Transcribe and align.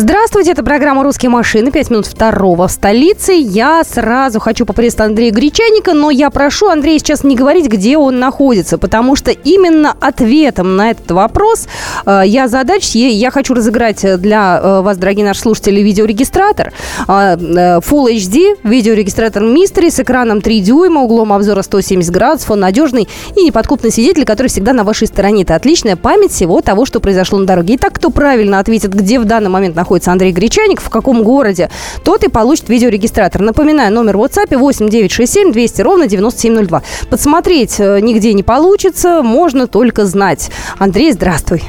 Здравствуйте, 0.00 0.52
это 0.52 0.62
программа 0.62 1.02
«Русские 1.02 1.28
машины», 1.28 1.72
5 1.72 1.90
минут 1.90 2.06
второго 2.06 2.68
в 2.68 2.70
столице. 2.70 3.32
Я 3.32 3.82
сразу 3.82 4.38
хочу 4.38 4.64
поприветствовать 4.64 5.10
Андрея 5.10 5.32
Гречаника, 5.32 5.92
но 5.92 6.12
я 6.12 6.30
прошу 6.30 6.68
Андрея 6.68 7.00
сейчас 7.00 7.24
не 7.24 7.34
говорить, 7.34 7.66
где 7.66 7.98
он 7.98 8.20
находится, 8.20 8.78
потому 8.78 9.16
что 9.16 9.32
именно 9.32 9.96
ответом 10.00 10.76
на 10.76 10.92
этот 10.92 11.10
вопрос 11.10 11.66
э, 12.06 12.22
я 12.26 12.46
задач, 12.46 12.94
я 12.94 13.32
хочу 13.32 13.54
разыграть 13.54 14.20
для 14.20 14.60
э, 14.62 14.80
вас, 14.82 14.98
дорогие 14.98 15.26
наши 15.26 15.40
слушатели, 15.40 15.80
видеорегистратор 15.80 16.72
э, 17.08 17.10
э 17.10 17.80
Full 17.80 18.14
HD, 18.14 18.56
видеорегистратор 18.62 19.42
Mystery 19.42 19.90
с 19.90 19.98
экраном 19.98 20.42
3 20.42 20.60
дюйма, 20.60 21.00
углом 21.00 21.32
обзора 21.32 21.62
170 21.62 22.12
градусов, 22.12 22.52
он 22.52 22.60
надежный 22.60 23.08
и 23.34 23.42
неподкупный 23.42 23.90
свидетель, 23.90 24.24
который 24.24 24.46
всегда 24.46 24.72
на 24.72 24.84
вашей 24.84 25.08
стороне. 25.08 25.42
Это 25.42 25.56
отличная 25.56 25.96
память 25.96 26.30
всего 26.30 26.60
того, 26.60 26.86
что 26.86 27.00
произошло 27.00 27.40
на 27.40 27.46
дороге. 27.46 27.74
Итак, 27.74 27.94
кто 27.94 28.10
правильно 28.10 28.60
ответит, 28.60 28.94
где 28.94 29.18
в 29.18 29.24
данный 29.24 29.50
момент 29.50 29.74
находится 29.74 29.87
Андрей 30.08 30.32
Гречаник, 30.32 30.80
в 30.80 30.90
каком 30.90 31.22
городе, 31.22 31.70
тот 32.04 32.24
и 32.24 32.28
получит 32.28 32.68
видеорегистратор. 32.68 33.40
Напоминаю, 33.40 33.92
номер 33.92 34.16
в 34.16 34.22
WhatsApp 34.22 34.56
8967 34.56 35.52
200 35.52 35.82
ровно 35.82 36.06
9702. 36.06 36.82
Подсмотреть 37.10 37.76
э, 37.78 38.00
нигде 38.00 38.34
не 38.34 38.42
получится, 38.42 39.22
можно 39.22 39.66
только 39.66 40.04
знать. 40.04 40.50
Андрей, 40.78 41.12
здравствуй. 41.12 41.62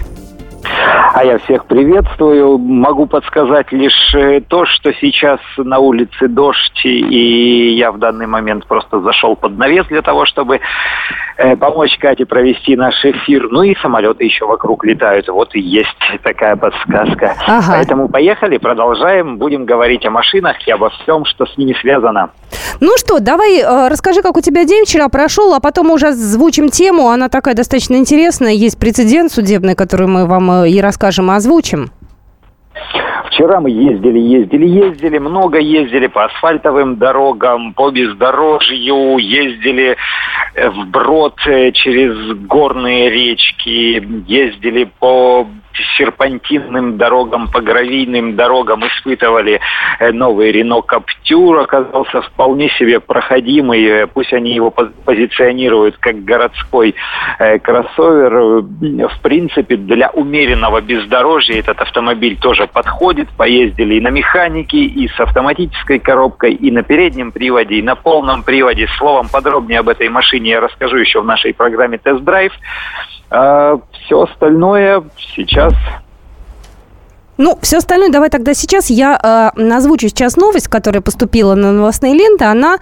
А 1.19 1.25
я 1.25 1.37
всех 1.37 1.65
приветствую. 1.65 2.57
Могу 2.57 3.05
подсказать 3.05 3.73
лишь 3.73 4.15
э, 4.15 4.39
то, 4.39 4.65
что 4.65 4.93
сейчас 4.93 5.41
на 5.57 5.79
улице 5.79 6.29
дождь, 6.29 6.85
и 6.85 7.75
я 7.75 7.91
в 7.91 7.97
данный 7.97 8.25
момент 8.25 8.65
просто 8.65 9.01
зашел 9.01 9.35
под 9.35 9.57
навес 9.57 9.85
для 9.87 10.01
того, 10.01 10.25
чтобы 10.25 10.61
э, 11.35 11.57
помочь 11.57 11.97
Кате 11.97 12.25
провести 12.25 12.77
наш 12.77 13.03
эфир. 13.03 13.49
Ну 13.51 13.63
и 13.63 13.75
самолеты 13.81 14.23
еще 14.23 14.45
вокруг 14.45 14.85
летают. 14.85 15.27
Вот 15.27 15.53
и 15.55 15.59
есть 15.59 15.89
такая 16.23 16.55
подсказка. 16.55 17.35
Ага. 17.45 17.65
Поэтому 17.67 18.07
поехали, 18.07 18.57
продолжаем. 18.57 19.37
Будем 19.39 19.65
говорить 19.65 20.05
о 20.05 20.11
машинах 20.11 20.65
и 20.65 20.71
обо 20.71 20.89
всем, 20.89 21.25
что 21.25 21.45
с 21.45 21.57
ними 21.57 21.75
связано. 21.81 22.29
Ну 22.79 22.93
что, 22.97 23.19
давай 23.19 23.59
э, 23.59 23.87
расскажи, 23.89 24.21
как 24.21 24.37
у 24.37 24.41
тебя 24.41 24.63
день 24.63 24.85
вчера 24.85 25.09
прошел, 25.09 25.53
а 25.53 25.59
потом 25.59 25.91
уже 25.91 26.07
озвучим 26.09 26.69
тему. 26.69 27.09
Она 27.09 27.27
такая 27.27 27.55
достаточно 27.55 27.95
интересная. 27.95 28.53
Есть 28.53 28.79
прецедент 28.79 29.33
судебный, 29.33 29.75
который 29.75 30.07
мы 30.07 30.25
вам 30.25 30.63
и 30.63 30.79
расскажем 30.79 31.08
скажем, 31.09 31.31
озвучим? 31.31 31.89
Вчера 33.39 33.59
мы 33.59 33.69
ездили, 33.69 34.19
ездили, 34.19 34.67
ездили, 34.67 35.17
много 35.17 35.59
ездили 35.59 36.07
по 36.07 36.25
асфальтовым 36.25 36.97
дорогам, 36.97 37.73
по 37.73 37.91
бездорожью, 37.91 39.17
ездили 39.17 39.97
э, 40.55 40.69
вброд 40.69 41.35
э, 41.45 41.71
через 41.71 42.15
горные 42.47 43.09
речки, 43.09 44.03
ездили 44.27 44.89
по 44.99 45.47
серпантинным 45.97 46.97
дорогам, 46.97 47.47
по 47.49 47.61
гравийным 47.61 48.35
дорогам 48.35 48.85
испытывали 48.85 49.61
э, 49.99 50.11
новый 50.11 50.51
Рено 50.51 50.81
Каптюр, 50.81 51.59
оказался 51.59 52.21
вполне 52.21 52.69
себе 52.71 52.99
проходимый, 52.99 54.07
пусть 54.07 54.33
они 54.33 54.53
его 54.53 54.71
позиционируют 54.71 55.97
как 55.97 56.23
городской 56.23 56.95
кроссовер, 57.61 58.63
в 59.07 59.21
принципе 59.21 59.77
для 59.77 60.09
умеренного 60.09 60.81
бездорожья 60.81 61.59
этот 61.59 61.79
автомобиль 61.79 62.37
тоже 62.37 62.67
подходит, 62.71 63.29
поездили 63.29 63.95
и 63.95 64.01
на 64.01 64.09
механике, 64.09 64.77
и 64.77 65.07
с 65.07 65.19
автоматической 65.19 65.99
коробкой, 65.99 66.53
и 66.53 66.71
на 66.71 66.83
переднем 66.83 67.31
приводе, 67.31 67.75
и 67.75 67.81
на 67.81 67.95
полном 67.95 68.43
приводе. 68.43 68.87
Словом, 68.97 69.27
подробнее 69.29 69.79
об 69.79 69.89
этой 69.89 70.09
машине 70.09 70.51
я 70.51 70.61
расскажу 70.61 70.97
еще 70.97 71.21
в 71.21 71.25
нашей 71.25 71.53
программе 71.53 71.97
«Тест-драйв». 71.97 72.53
А 73.31 73.79
все 73.91 74.23
остальное 74.23 75.03
сейчас 75.17 75.73
ну, 77.39 77.57
все 77.61 77.77
остальное 77.77 78.09
давай 78.09 78.29
тогда 78.29 78.53
сейчас. 78.53 78.89
Я 78.89 79.53
э, 79.57 79.71
озвучу 79.73 80.09
сейчас 80.09 80.35
новость, 80.35 80.67
которая 80.67 81.01
поступила 81.01 81.55
на 81.55 81.71
новостные 81.71 82.13
ленты. 82.13 82.43
Она 82.43 82.79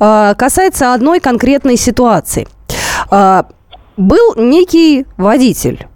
э, 0.00 0.34
касается 0.34 0.94
одной 0.94 1.20
конкретной 1.20 1.76
ситуации. 1.76 2.48
Э, 3.10 3.42
был 3.98 4.34
некий 4.36 5.04
водитель 5.18 5.86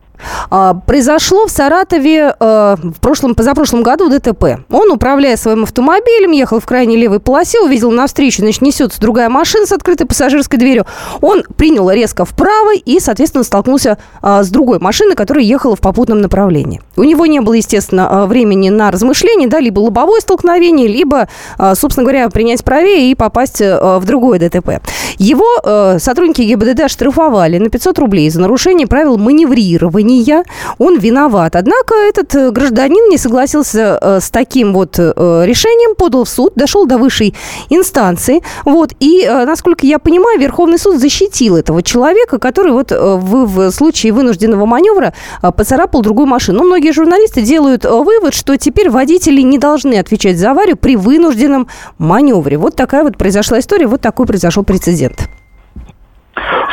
произошло 0.87 1.47
в 1.47 1.51
Саратове 1.51 2.35
э, 2.39 2.77
в 2.83 3.01
прошлом, 3.01 3.35
позапрошлом 3.35 3.83
году 3.83 4.09
ДТП. 4.09 4.65
Он, 4.71 4.91
управляя 4.91 5.37
своим 5.37 5.65
автомобилем, 5.65 6.33
ехал 6.33 6.61
в 6.61 6.67
крайней 6.67 6.97
левой 6.97 7.21
полосе, 7.21 7.61
увидел 7.61 7.91
навстречу, 7.91 8.43
значит, 8.43 8.63
несется 8.63 9.01
другая 9.01 9.29
машина 9.29 9.67
с 9.67 9.73
открытой 9.73 10.07
пассажирской 10.07 10.59
дверью. 10.59 10.87
Он 11.21 11.43
принял 11.57 11.91
резко 11.91 12.25
вправо 12.25 12.75
и, 12.75 13.01
соответственно, 13.01 13.45
столкнулся 13.45 13.99
а, 14.21 14.43
с 14.43 14.49
другой 14.51 14.79
машиной, 14.79 15.15
которая 15.15 15.45
ехала 15.45 15.77
в 15.77 15.81
попутном 15.81 16.21
направлении. 16.21 16.81
У 16.97 17.05
него 17.05 17.27
не 17.27 17.41
было, 17.41 17.55
естественно, 17.55 18.09
а, 18.11 18.27
времени 18.27 18.71
на 18.71 18.91
размышления, 18.91 19.49
да, 19.49 19.61
либо 19.61 19.81
лобовое 19.81 20.21
столкновение, 20.21 20.89
либо, 20.89 21.29
собственно 21.75 22.05
говоря, 22.05 22.29
принять 22.29 22.65
правее 22.65 23.11
и 23.11 23.15
попасть 23.15 23.61
э, 23.61 23.99
в 23.99 24.05
другое 24.05 24.39
ДТП. 24.39 24.81
Его 25.19 25.47
э, 25.63 25.99
сотрудники 25.99 26.43
ГИБДД 26.43 26.81
оштрафовали 26.81 27.59
на 27.59 27.69
500 27.71 27.99
рублей 27.99 28.31
за 28.31 28.41
нарушение 28.41 28.87
правил 28.87 29.19
маневрирования 29.19 30.12
решения, 30.13 30.45
он 30.79 30.99
виноват. 30.99 31.57
Однако 31.57 31.95
этот 31.95 32.35
э, 32.35 32.51
гражданин 32.51 33.09
не 33.09 33.19
согласился 33.19 33.99
э, 34.01 34.21
с 34.21 34.31
таким 34.31 34.73
вот 34.73 34.99
э, 34.99 35.03
решением, 35.45 35.95
подал 35.95 36.25
в 36.25 36.29
суд, 36.29 36.53
дошел 36.55 36.87
до 36.87 36.99
высшей 36.99 37.35
инстанции. 37.71 38.43
Вот, 38.65 38.93
и, 39.01 39.27
насколько 39.27 39.87
я 39.87 39.99
понимаю, 39.99 40.39
Верховный 40.39 40.79
суд 40.79 40.99
защитил 40.99 41.57
этого 41.57 41.83
человека, 41.83 42.39
который 42.39 42.73
вот 42.73 42.91
в, 42.91 43.47
в 43.47 43.71
случае 43.71 44.13
вынужденного 44.13 44.67
маневра 44.67 45.15
поцарапал 45.41 46.03
другую 46.03 46.27
машину. 46.27 46.59
Но 46.59 46.65
многие 46.65 46.93
журналисты 46.93 47.43
делают 47.43 47.85
вывод, 47.85 48.35
что 48.35 48.57
теперь 48.57 48.91
водители 48.91 49.41
не 49.43 49.59
должны 49.59 49.99
отвечать 49.99 50.39
за 50.39 50.51
аварию 50.51 50.77
при 50.77 50.97
вынужденном 50.97 51.69
маневре. 51.99 52.59
Вот 52.59 52.77
такая 52.77 53.03
вот 53.05 53.17
произошла 53.17 53.59
история, 53.59 53.87
вот 53.87 54.01
такой 54.01 54.27
произошел 54.27 54.65
прецедент 54.65 55.29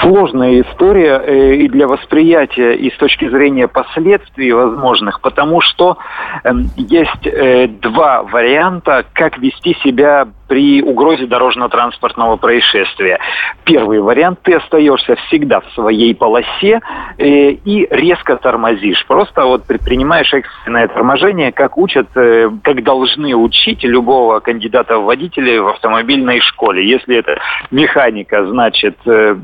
сложная 0.01 0.61
история 0.61 1.21
э, 1.25 1.55
и 1.55 1.69
для 1.69 1.87
восприятия, 1.87 2.73
и 2.73 2.91
с 2.91 2.97
точки 2.97 3.29
зрения 3.29 3.67
последствий 3.67 4.51
возможных, 4.51 5.21
потому 5.21 5.61
что 5.61 5.97
э, 6.43 6.51
есть 6.75 7.25
э, 7.25 7.67
два 7.67 8.23
варианта, 8.23 9.05
как 9.13 9.37
вести 9.37 9.75
себя 9.83 10.27
при 10.49 10.81
угрозе 10.81 11.27
дорожно-транспортного 11.27 12.35
происшествия. 12.37 13.19
Первый 13.63 14.01
вариант, 14.01 14.39
ты 14.41 14.55
остаешься 14.55 15.15
всегда 15.27 15.61
в 15.61 15.71
своей 15.73 16.13
полосе 16.15 16.81
э, 17.17 17.51
и 17.51 17.87
резко 17.91 18.35
тормозишь. 18.35 19.05
Просто 19.05 19.45
вот 19.45 19.65
предпринимаешь 19.65 20.33
экстренное 20.33 20.87
торможение, 20.87 21.51
как 21.51 21.77
учат, 21.77 22.07
э, 22.15 22.49
как 22.63 22.83
должны 22.83 23.35
учить 23.35 23.83
любого 23.83 24.39
кандидата 24.39 24.97
в 24.97 25.05
водители 25.05 25.59
в 25.59 25.67
автомобильной 25.67 26.41
школе. 26.41 26.89
Если 26.89 27.15
это 27.15 27.39
механика, 27.69 28.45
значит 28.47 28.97
э, 29.05 29.35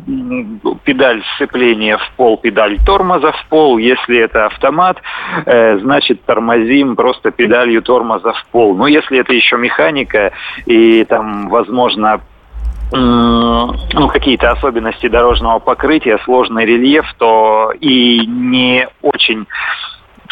педаль 0.83 1.22
сцепления 1.35 1.97
в 1.97 2.11
пол, 2.17 2.37
педаль 2.37 2.79
тормоза 2.83 3.31
в 3.31 3.45
пол. 3.49 3.77
Если 3.77 4.17
это 4.17 4.47
автомат, 4.47 4.97
э, 5.45 5.77
значит 5.77 6.23
тормозим 6.25 6.95
просто 6.95 7.29
педалью 7.29 7.83
тормоза 7.83 8.33
в 8.33 8.45
пол. 8.47 8.75
Но 8.75 8.87
если 8.87 9.19
это 9.19 9.33
еще 9.33 9.57
механика 9.57 10.31
и 10.66 10.94
там, 11.03 11.50
возможно, 11.50 12.22
ну, 12.91 14.07
какие-то 14.09 14.51
особенности 14.51 15.07
дорожного 15.07 15.59
покрытия, 15.59 16.19
сложный 16.23 16.66
рельеф, 16.66 17.06
то 17.17 17.72
и 17.79 18.25
не 18.28 18.88
очень 19.01 19.47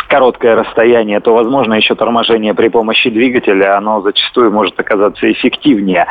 короткое 0.07 0.55
расстояние, 0.55 1.19
то, 1.19 1.33
возможно, 1.33 1.73
еще 1.73 1.95
торможение 1.95 2.53
при 2.53 2.67
помощи 2.67 3.09
двигателя, 3.09 3.77
оно 3.77 4.01
зачастую 4.01 4.51
может 4.51 4.79
оказаться 4.79 5.31
эффективнее. 5.31 6.05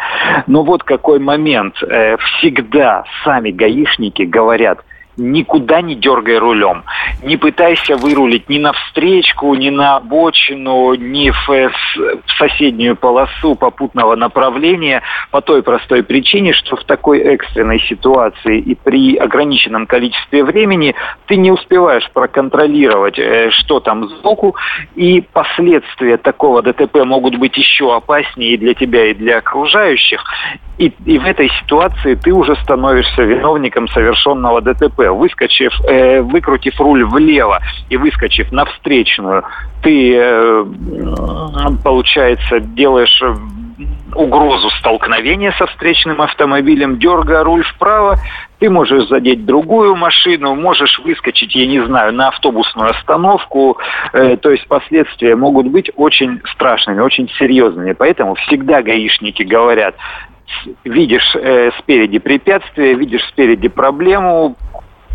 Но 0.49 0.65
вот 0.65 0.83
какой 0.83 1.21
момент. 1.21 1.77
Э, 1.83 2.17
всегда 2.17 3.05
сами 3.25 3.51
гаишники 3.51 4.23
говорят– 4.23 4.81
никуда 5.17 5.81
не 5.83 5.95
дергай 5.95 6.39
рулем. 6.39 6.85
Не 7.23 7.37
пытайся 7.37 7.97
вырулить 7.97 8.49
ни 8.49 8.59
на 8.59 8.73
встречку, 8.73 9.55
ни 9.55 9.71
на 9.71 9.97
обочину, 9.97 10.95
ни 10.95 11.31
в, 11.31 11.51
э, 11.51 11.69
в 11.69 12.33
соседнюю 12.39 12.97
полосу 12.97 13.55
попутного 13.55 14.17
направления 14.17 15.03
по 15.31 15.41
той 15.41 15.63
простой 15.63 16.03
причине, 16.03 16.53
что 16.53 16.77
в 16.77 16.85
такой 16.85 17.21
экстренной 17.21 17.81
ситуации 17.81 18.59
и 18.59 18.75
при 18.75 19.17
ограниченном 19.17 19.87
количестве 19.87 20.45
времени 20.45 20.95
ты 21.27 21.37
не 21.37 21.51
успеваешь 21.51 22.09
проконтролировать, 22.13 23.19
э, 23.19 23.51
что 23.51 23.81
там 23.81 24.09
сбоку, 24.09 24.57
и 24.95 25.21
последствия 25.21 26.17
такого 26.17 26.63
ДТП 26.63 27.05
могут 27.05 27.37
быть 27.37 27.57
еще 27.57 27.95
опаснее 27.95 28.55
и 28.55 28.57
для 28.57 28.75
тебя, 28.75 29.11
и 29.11 29.15
для 29.15 29.39
окружающих. 29.39 30.25
И, 30.79 30.93
и 31.05 31.19
в 31.19 31.27
этой 31.27 31.49
ситуации 31.61 32.15
ты 32.15 32.33
уже 32.33 32.57
становишься 32.57 33.23
виновником 33.23 33.89
совершенного 33.89 34.61
ДТП. 34.61 35.02
Выскочив, 35.11 35.73
э, 35.87 36.21
выкрутив 36.21 36.79
руль 36.81 37.05
влево 37.05 37.61
и 37.89 37.97
выскочив 37.97 38.53
на 38.53 38.65
встречную, 38.67 39.45
ты, 39.83 40.15
э, 40.17 40.65
получается, 41.83 42.61
делаешь 42.61 43.23
угрозу 44.15 44.71
столкновения 44.71 45.53
со 45.59 45.67
встречным 45.67 46.21
автомобилем, 46.21 46.99
дергая 46.99 47.45
руль 47.45 47.65
вправо, 47.65 48.19
ты 48.59 48.71
можешь 48.71 49.09
задеть 49.09 49.45
другую 49.45 49.97
машину, 49.97 50.55
можешь 50.55 50.99
выскочить, 51.01 51.55
я 51.55 51.67
не 51.67 51.85
знаю, 51.85 52.13
на 52.13 52.29
автобусную 52.29 52.91
остановку. 52.91 53.79
Э, 54.13 54.37
то 54.37 54.51
есть 54.51 54.67
последствия 54.69 55.35
могут 55.35 55.67
быть 55.67 55.91
очень 55.97 56.41
страшными, 56.55 57.01
очень 57.01 57.29
серьезными. 57.39 57.93
Поэтому 57.93 58.35
всегда 58.35 58.83
гаишники 58.83 59.43
говорят, 59.43 59.97
видишь 60.85 61.35
э, 61.35 61.71
спереди 61.79 62.19
препятствие, 62.19 62.95
видишь 62.95 63.27
спереди 63.29 63.69
проблему, 63.69 64.57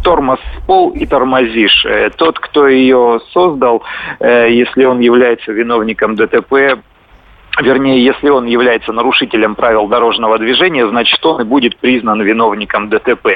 тормоз 0.03 0.39
в 0.39 0.65
пол 0.65 0.91
и 0.91 1.05
тормозишь. 1.05 1.85
Э, 1.85 2.09
тот, 2.15 2.39
кто 2.39 2.67
ее 2.67 3.19
создал, 3.33 3.83
э, 4.19 4.51
если 4.51 4.85
он 4.85 4.99
является 4.99 5.51
виновником 5.51 6.15
ДТП, 6.15 6.79
вернее, 7.61 8.03
если 8.03 8.29
он 8.29 8.45
является 8.45 8.91
нарушителем 8.93 9.55
правил 9.55 9.87
дорожного 9.87 10.37
движения, 10.37 10.87
значит, 10.87 11.23
он 11.25 11.41
и 11.41 11.43
будет 11.43 11.77
признан 11.77 12.21
виновником 12.21 12.89
ДТП. 12.89 13.27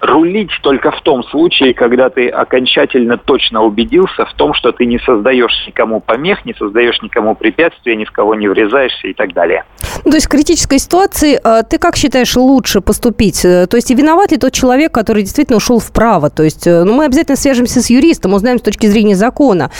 Рулить 0.00 0.52
только 0.62 0.90
в 0.90 1.00
том 1.02 1.22
случае, 1.24 1.74
когда 1.74 2.10
ты 2.10 2.28
окончательно 2.28 3.18
точно 3.18 3.62
убедился 3.62 4.24
в 4.24 4.32
том, 4.34 4.54
что 4.54 4.72
ты 4.72 4.86
не 4.86 4.98
создаешь 4.98 5.66
никому 5.66 6.00
помех, 6.00 6.44
не 6.44 6.54
создаешь 6.54 7.00
никому 7.02 7.34
препятствия, 7.34 7.96
ни 7.96 8.04
в 8.04 8.12
кого 8.12 8.34
не 8.34 8.48
врезаешься 8.48 9.08
и 9.08 9.12
так 9.12 9.32
далее. 9.32 9.64
То 10.04 10.14
есть 10.14 10.26
в 10.26 10.28
критической 10.28 10.78
ситуации 10.78 11.40
э, 11.42 11.62
ты 11.68 11.78
как 11.78 11.96
считаешь 11.96 12.36
лучше 12.36 12.80
поступить? 12.80 13.44
Э, 13.44 13.66
то 13.66 13.76
есть 13.76 13.90
и 13.90 13.94
виноват 13.94 14.32
ли 14.32 14.38
тот 14.38 14.52
человек, 14.52 14.92
который 14.92 15.22
действительно 15.22 15.56
ушел 15.56 15.78
вправо? 15.78 16.30
То 16.30 16.42
есть 16.42 16.66
э, 16.66 16.84
ну, 16.84 16.94
мы 16.94 17.04
обязательно 17.04 17.36
свяжемся 17.36 17.82
с 17.82 17.90
юристом, 17.90 18.32
узнаем 18.32 18.58
с 18.58 18.62
точки 18.62 18.86
зрения 18.86 19.16
закона, 19.16 19.70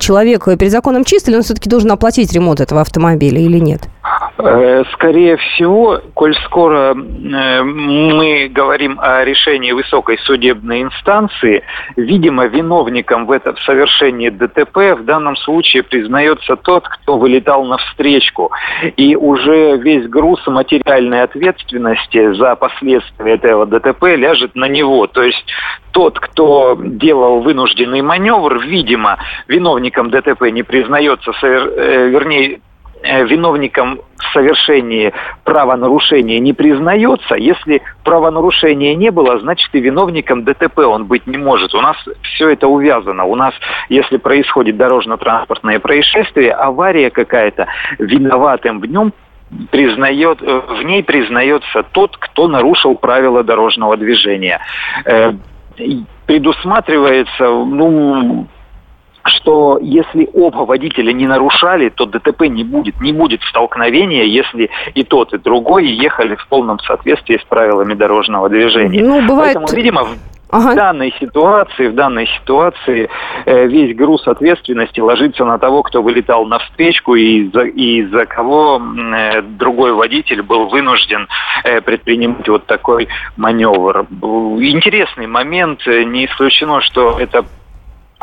человек 0.00 0.44
перед 0.44 0.72
законом 0.72 1.04
чист 1.04 1.28
или 1.28 1.36
он 1.36 1.42
все-таки 1.42 1.68
должен 1.70 1.90
оплатить 1.92 2.32
ремонт 2.32 2.60
этого 2.60 2.80
автомобиля 2.80 3.40
или 3.40 3.58
нет? 3.58 3.82
Э, 4.40 4.84
скорее 4.92 5.36
всего, 5.36 6.00
коль 6.14 6.34
скоро 6.44 6.94
э, 6.94 7.62
мы 7.62 8.48
говорим 8.48 8.98
о 9.00 9.24
решении 9.24 9.72
высокой 9.72 10.16
судебной 10.18 10.82
инстанции, 10.82 11.64
видимо, 11.96 12.46
виновником 12.46 13.26
в 13.26 13.32
этом 13.32 13.56
совершении 13.58 14.28
ДТП 14.28 14.96
в 14.96 15.04
данном 15.04 15.34
случае 15.36 15.82
признается 15.82 16.54
тот, 16.54 16.88
кто 16.88 17.18
вылетал 17.18 17.64
на 17.64 17.78
встречку. 17.78 18.52
И 18.96 19.16
уже 19.16 19.76
весь 19.78 20.06
груз 20.08 20.46
материальной 20.46 21.22
ответственности 21.22 22.32
за 22.34 22.54
последствия 22.54 23.34
этого 23.34 23.66
ДТП 23.66 24.04
ляжет 24.16 24.54
на 24.54 24.68
него. 24.68 25.08
То 25.08 25.22
есть 25.24 25.44
тот, 25.90 26.20
кто 26.20 26.78
делал 26.80 27.40
вынужденный 27.40 28.02
маневр, 28.02 28.60
видимо, 28.60 29.18
виновником 29.48 30.10
ДТП 30.10 30.42
не 30.52 30.62
признается, 30.62 31.32
э, 31.42 32.08
вернее, 32.08 32.60
виновником 33.02 34.00
в 34.16 34.32
совершении 34.32 35.12
правонарушения 35.44 36.38
не 36.38 36.52
признается. 36.52 37.34
Если 37.36 37.82
правонарушения 38.04 38.94
не 38.94 39.10
было, 39.10 39.38
значит 39.38 39.68
и 39.74 39.80
виновником 39.80 40.44
ДТП 40.44 40.80
он 40.80 41.06
быть 41.06 41.26
не 41.26 41.38
может. 41.38 41.74
У 41.74 41.80
нас 41.80 41.96
все 42.22 42.50
это 42.50 42.68
увязано. 42.68 43.24
У 43.24 43.34
нас, 43.36 43.54
если 43.88 44.16
происходит 44.16 44.76
дорожно-транспортное 44.76 45.78
происшествие, 45.78 46.52
авария 46.52 47.10
какая-то, 47.10 47.66
виноватым 47.98 48.80
в 48.80 48.86
нем 48.86 49.12
признает, 49.70 50.42
э, 50.42 50.60
в 50.68 50.82
ней 50.82 51.02
признается 51.02 51.82
тот, 51.92 52.16
кто 52.16 52.48
нарушил 52.48 52.94
правила 52.96 53.42
дорожного 53.42 53.96
движения. 53.96 54.60
Э, 55.04 55.32
предусматривается, 56.26 57.48
ну, 57.48 58.46
что 59.28 59.78
если 59.80 60.28
оба 60.32 60.64
водителя 60.64 61.12
не 61.12 61.26
нарушали, 61.26 61.88
то 61.88 62.06
ДТП 62.06 62.42
не 62.42 62.64
будет. 62.64 63.00
Не 63.00 63.12
будет 63.12 63.42
столкновения, 63.42 64.24
если 64.24 64.70
и 64.94 65.04
тот, 65.04 65.32
и 65.32 65.38
другой 65.38 65.86
ехали 65.86 66.36
в 66.36 66.46
полном 66.48 66.78
соответствии 66.80 67.38
с 67.38 67.44
правилами 67.44 67.94
дорожного 67.94 68.48
движения. 68.48 69.02
Ну, 69.02 69.26
бывает... 69.26 69.54
Поэтому, 69.54 69.66
видимо, 69.76 70.06
Ага. 70.50 70.72
В 70.72 70.76
данной 70.76 71.14
ситуации, 71.20 71.88
в 71.88 71.94
данной 71.94 72.26
ситуации 72.26 73.10
э, 73.44 73.66
весь 73.66 73.94
груз 73.94 74.26
ответственности 74.26 75.00
ложится 75.00 75.44
на 75.44 75.58
того, 75.58 75.82
кто 75.82 76.02
вылетал 76.02 76.46
на 76.46 76.58
встречку 76.58 77.14
и 77.16 77.50
за, 77.52 77.64
и 77.64 78.04
за 78.06 78.24
кого 78.24 78.80
э, 78.80 79.42
другой 79.42 79.92
водитель 79.92 80.40
был 80.42 80.68
вынужден 80.68 81.28
э, 81.64 81.82
предпринимать 81.82 82.48
вот 82.48 82.64
такой 82.64 83.08
маневр. 83.36 84.06
Интересный 84.10 85.26
момент. 85.26 85.86
Не 85.86 86.24
исключено, 86.24 86.80
что 86.80 87.18
это 87.18 87.44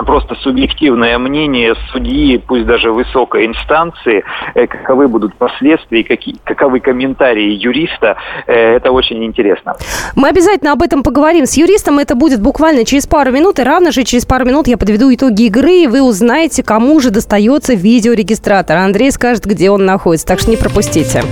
просто 0.03 0.35
субъективное 0.35 1.17
мнение 1.17 1.75
судьи, 1.91 2.37
пусть 2.37 2.65
даже 2.65 2.91
высокой 2.91 3.45
инстанции, 3.45 4.23
э, 4.53 4.67
каковы 4.67 5.07
будут 5.07 5.35
последствия, 5.35 6.03
какие, 6.03 6.35
каковы 6.43 6.79
комментарии 6.79 7.53
юриста, 7.53 8.17
э, 8.47 8.75
это 8.75 8.91
очень 8.91 9.23
интересно. 9.23 9.75
Мы 10.15 10.29
обязательно 10.29 10.73
об 10.73 10.81
этом 10.81 11.03
поговорим 11.03 11.45
с 11.45 11.55
юристом, 11.55 11.99
это 11.99 12.15
будет 12.15 12.41
буквально 12.41 12.83
через 12.83 13.07
пару 13.07 13.31
минут, 13.31 13.59
и 13.59 13.63
равно 13.63 13.91
же 13.91 14.03
через 14.03 14.25
пару 14.25 14.45
минут 14.45 14.67
я 14.67 14.77
подведу 14.77 15.13
итоги 15.13 15.43
игры, 15.43 15.83
и 15.83 15.87
вы 15.87 16.01
узнаете, 16.01 16.63
кому 16.63 16.99
же 16.99 17.09
достается 17.11 17.73
видеорегистратор. 17.73 18.77
Андрей 18.77 19.11
скажет, 19.11 19.45
где 19.45 19.69
он 19.69 19.85
находится, 19.85 20.27
так 20.27 20.39
что 20.39 20.51
не 20.51 20.57
пропустите. 20.57 21.23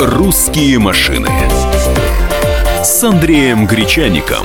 «Русские 0.00 0.78
машины» 0.78 1.28
с 2.82 3.02
Андреем 3.02 3.66
Гречаником. 3.66 4.44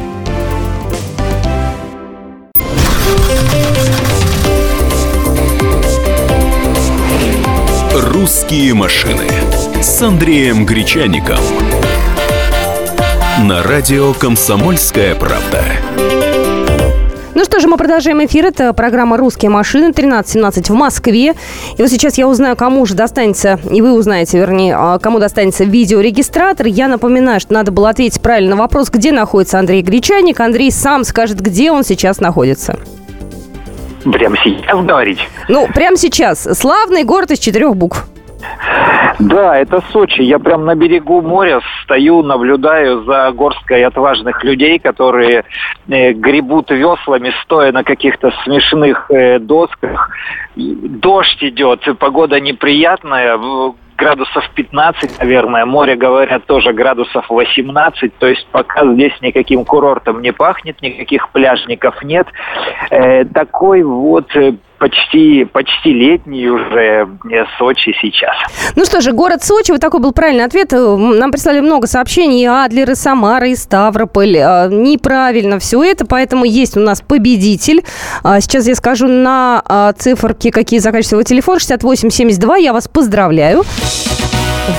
«Русские 8.11 8.73
машины» 8.73 9.23
с 9.81 10.01
Андреем 10.01 10.65
Гречаником. 10.65 11.37
На 13.41 13.63
радио 13.63 14.13
«Комсомольская 14.13 15.15
правда». 15.15 15.63
Ну 17.35 17.45
что 17.45 17.61
же, 17.61 17.69
мы 17.69 17.77
продолжаем 17.77 18.23
эфир. 18.25 18.47
Это 18.47 18.73
программа 18.73 19.15
«Русские 19.15 19.49
машины» 19.49 19.91
13.17 19.91 20.73
в 20.73 20.75
Москве. 20.75 21.35
И 21.77 21.81
вот 21.81 21.89
сейчас 21.89 22.17
я 22.17 22.27
узнаю, 22.27 22.57
кому 22.57 22.85
же 22.85 22.95
достанется, 22.95 23.57
и 23.71 23.81
вы 23.81 23.93
узнаете, 23.93 24.39
вернее, 24.39 24.75
а, 24.77 24.99
кому 24.99 25.19
достанется 25.19 25.63
видеорегистратор. 25.63 26.65
Я 26.65 26.89
напоминаю, 26.89 27.39
что 27.39 27.53
надо 27.53 27.71
было 27.71 27.91
ответить 27.91 28.19
правильно 28.19 28.55
на 28.55 28.61
вопрос, 28.61 28.89
где 28.89 29.13
находится 29.13 29.57
Андрей 29.57 29.83
Гречаник. 29.83 30.41
Андрей 30.41 30.69
сам 30.69 31.05
скажет, 31.05 31.39
где 31.39 31.71
он 31.71 31.85
сейчас 31.85 32.19
находится. 32.19 32.77
Прямо 34.03 34.37
сейчас 34.37 34.85
говорить? 34.85 35.19
Ну, 35.47 35.67
прямо 35.73 35.97
сейчас. 35.97 36.43
Славный 36.57 37.03
город 37.03 37.31
из 37.31 37.39
четырех 37.39 37.75
букв. 37.75 38.07
Да, 39.19 39.57
это 39.57 39.83
Сочи. 39.91 40.21
Я 40.21 40.39
прям 40.39 40.65
на 40.65 40.75
берегу 40.75 41.21
моря 41.21 41.61
стою, 41.83 42.23
наблюдаю 42.23 43.03
за 43.03 43.31
горской 43.31 43.83
отважных 43.83 44.43
людей, 44.43 44.79
которые 44.79 45.43
э, 45.87 46.13
гребут 46.13 46.71
веслами, 46.71 47.31
стоя 47.43 47.71
на 47.71 47.83
каких-то 47.83 48.31
смешных 48.43 49.05
э, 49.11 49.37
досках. 49.39 50.09
Дождь 50.55 51.43
идет, 51.43 51.81
погода 51.99 52.39
неприятная 52.39 53.37
градусов 54.01 54.49
15, 54.55 55.19
наверное. 55.19 55.65
Море, 55.65 55.95
говорят, 55.95 56.45
тоже 56.45 56.73
градусов 56.73 57.29
18. 57.29 58.17
То 58.17 58.27
есть 58.27 58.47
пока 58.51 58.85
здесь 58.93 59.13
никаким 59.21 59.63
курортом 59.63 60.21
не 60.21 60.33
пахнет, 60.33 60.81
никаких 60.81 61.29
пляжников 61.29 62.01
нет. 62.03 62.27
Э, 62.89 63.25
такой 63.25 63.83
вот 63.83 64.35
э, 64.35 64.53
почти, 64.81 65.45
почти 65.45 65.93
летний 65.93 66.49
уже 66.49 67.07
Сочи 67.59 67.95
сейчас. 68.01 68.35
Ну 68.75 68.83
что 68.83 68.99
же, 68.99 69.11
город 69.11 69.43
Сочи, 69.43 69.71
вот 69.71 69.79
такой 69.79 69.99
был 69.99 70.11
правильный 70.11 70.43
ответ. 70.43 70.71
Нам 70.71 71.31
прислали 71.31 71.59
много 71.59 71.85
сообщений, 71.85 72.43
и 72.43 72.45
Адлер, 72.47 72.89
и 72.89 72.95
Самара, 72.95 73.47
и 73.47 73.55
Ставрополь. 73.55 74.37
А, 74.39 74.67
неправильно 74.67 75.59
все 75.59 75.83
это, 75.83 76.05
поэтому 76.05 76.45
есть 76.45 76.77
у 76.77 76.79
нас 76.79 77.01
победитель. 77.01 77.83
Сейчас 78.23 78.67
я 78.67 78.73
скажу 78.73 79.07
на 79.07 79.93
циферке, 79.97 80.51
какие 80.51 80.79
заканчиваются 80.79 81.15
его 81.15 81.23
телефон. 81.23 81.59
6872, 81.59 82.57
я 82.57 82.73
вас 82.73 82.87
поздравляю. 82.87 83.63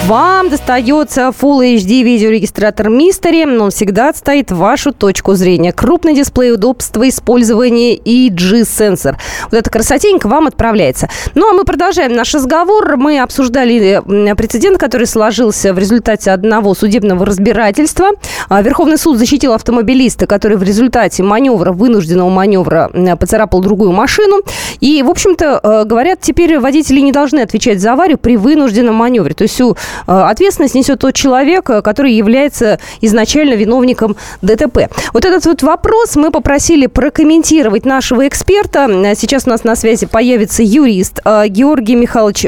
Вам 0.07 0.49
достается 0.49 1.33
Full 1.41 1.77
HD 1.77 2.03
видеорегистратор 2.03 2.89
Mystery. 2.89 3.59
Он 3.59 3.71
всегда 3.71 4.11
отстоит 4.11 4.53
вашу 4.53 4.93
точку 4.93 5.35
зрения. 5.35 5.73
Крупный 5.73 6.15
дисплей, 6.15 6.53
удобство 6.53 7.09
использования 7.09 7.95
и 7.95 8.29
G-сенсор. 8.31 9.19
Вот 9.51 9.55
эта 9.55 9.71
красотенька 9.71 10.29
вам 10.29 10.47
отправляется. 10.47 11.09
Ну, 11.35 11.51
а 11.51 11.53
мы 11.53 11.65
продолжаем 11.65 12.15
наш 12.15 12.33
разговор. 12.33 12.97
Мы 12.97 13.19
обсуждали 13.19 14.01
прецедент, 14.35 14.79
который 14.79 15.07
сложился 15.07 15.75
в 15.75 15.79
результате 15.79 16.31
одного 16.31 16.75
судебного 16.75 17.27
разбирательства. 17.27 18.11
А, 18.49 18.63
Верховный 18.63 18.99
суд 18.99 19.19
защитил 19.19 19.53
автомобилиста, 19.53 20.27
который 20.27 20.59
в 20.59 20.63
результате 20.63 21.25
маневра, 21.25 21.73
вынужденного 21.73 22.31
маневра, 22.31 22.91
поцарапал 23.19 23.61
другую 23.61 23.91
машину. 23.91 24.43
И, 24.81 25.03
в 25.03 25.11
общем-то, 25.11 25.61
э, 25.63 25.85
говорят, 25.85 26.21
теперь 26.21 26.59
водители 26.59 27.01
не 27.01 27.11
должны 27.11 27.41
отвечать 27.41 27.81
за 27.81 27.95
аварию 27.95 28.19
при 28.19 28.37
вынужденном 28.37 28.95
маневре. 28.95 29.35
То 29.35 29.43
есть 29.43 29.61
Э, 29.61 29.75
ответственность 30.07 30.75
несет 30.75 31.01
тот 31.01 31.15
человек, 31.15 31.71
э, 31.71 31.83
который 31.83 32.13
является 32.13 32.79
изначально 33.01 33.55
виновником 33.55 34.17
ДТП. 34.41 34.89
Вот 35.13 35.25
этот 35.25 35.45
вот 35.47 35.63
вопрос 35.63 36.17
мы 36.17 36.31
попросили 36.31 36.87
прокомментировать 36.87 37.85
нашего 37.85 38.27
эксперта. 38.29 38.89
Сейчас 39.17 39.47
у 39.47 39.51
нас 39.51 39.65
на 39.65 39.77
связи 39.77 40.07
появится 40.07 40.63
юрист 40.63 41.21
э, 41.25 41.49
Георгий 41.49 41.95
Михайлович 41.95 42.47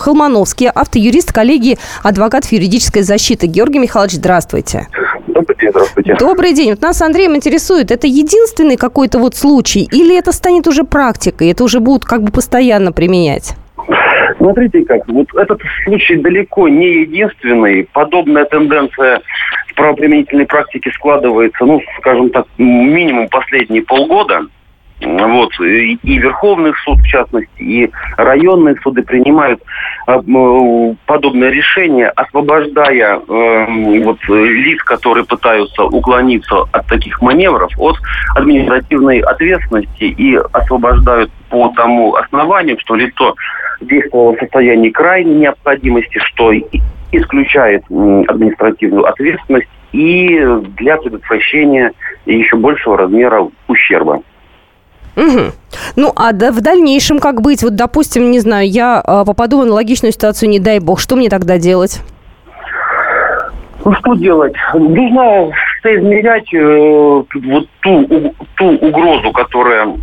Холмановский, 0.00 0.68
автоюрист 0.68 1.32
коллегии 1.32 1.78
адвокатов 2.02 2.52
юридической 2.52 3.02
защиты. 3.02 3.46
Георгий 3.46 3.78
Михайлович, 3.78 4.14
здравствуйте. 4.14 4.88
Добрый 5.26 5.56
день, 5.56 5.70
здравствуйте. 5.70 6.16
Добрый 6.18 6.52
день. 6.52 6.70
Вот 6.70 6.82
нас 6.82 7.02
Андреем 7.02 7.36
интересует, 7.36 7.90
это 7.90 8.06
единственный 8.06 8.76
какой-то 8.76 9.18
вот 9.18 9.34
случай 9.34 9.88
или 9.90 10.16
это 10.16 10.32
станет 10.32 10.66
уже 10.66 10.84
практикой, 10.84 11.50
это 11.50 11.64
уже 11.64 11.80
будут 11.80 12.04
как 12.04 12.22
бы 12.22 12.32
постоянно 12.32 12.92
применять? 12.92 13.54
Смотрите 14.40 14.82
как, 14.86 15.06
вот 15.06 15.26
этот 15.34 15.60
случай 15.84 16.16
далеко 16.16 16.66
не 16.66 17.02
единственный. 17.02 17.86
Подобная 17.92 18.46
тенденция 18.46 19.20
в 19.68 19.74
правоприменительной 19.74 20.46
практике 20.46 20.90
складывается, 20.92 21.66
ну, 21.66 21.82
скажем 21.98 22.30
так, 22.30 22.46
минимум 22.56 23.28
последние 23.28 23.82
полгода. 23.82 24.46
Вот. 25.02 25.52
И, 25.60 25.98
и 26.02 26.18
Верховный 26.18 26.72
суд, 26.84 27.00
в 27.00 27.06
частности, 27.06 27.50
и 27.58 27.90
районные 28.16 28.76
суды 28.82 29.02
принимают 29.02 29.60
э, 30.06 30.94
подобное 31.06 31.50
решение, 31.50 32.08
освобождая 32.08 33.16
э, 33.18 34.00
вот, 34.02 34.18
лиц, 34.28 34.82
которые 34.84 35.24
пытаются 35.24 35.84
уклониться 35.84 36.64
от 36.72 36.86
таких 36.86 37.20
маневров, 37.20 37.70
от 37.78 37.96
административной 38.36 39.20
ответственности 39.20 40.04
и 40.04 40.38
освобождают 40.52 41.30
по 41.50 41.72
тому 41.76 42.14
основанию, 42.14 42.78
что 42.80 42.94
лицо 42.94 43.34
действовало 43.80 44.36
в 44.36 44.40
состоянии 44.40 44.90
крайней 44.90 45.34
необходимости, 45.34 46.18
что 46.18 46.52
исключает 47.12 47.82
административную 47.84 49.06
ответственность 49.06 49.68
и 49.92 50.40
для 50.78 50.96
предотвращения 50.96 51.92
еще 52.26 52.56
большего 52.56 52.96
размера 52.96 53.48
ущерба. 53.66 54.22
Угу. 55.16 55.52
Ну, 55.96 56.12
а 56.14 56.32
да, 56.32 56.52
в 56.52 56.60
дальнейшем 56.60 57.18
как 57.18 57.40
быть? 57.40 57.62
Вот, 57.62 57.74
допустим, 57.74 58.30
не 58.30 58.38
знаю, 58.38 58.68
я 58.68 59.02
э, 59.04 59.24
попаду 59.26 59.58
в 59.58 59.62
аналогичную 59.62 60.12
ситуацию, 60.12 60.48
не 60.48 60.60
дай 60.60 60.78
бог, 60.78 61.00
что 61.00 61.16
мне 61.16 61.28
тогда 61.28 61.58
делать? 61.58 62.00
Ну, 63.84 63.92
что 63.94 64.14
делать? 64.14 64.54
Нужно 64.74 65.50
соизмерять 65.82 66.52
э, 66.54 67.22
вот 67.34 67.68
ту, 67.80 68.34
ту 68.56 68.66
угрозу, 68.66 69.32
которая 69.32 69.96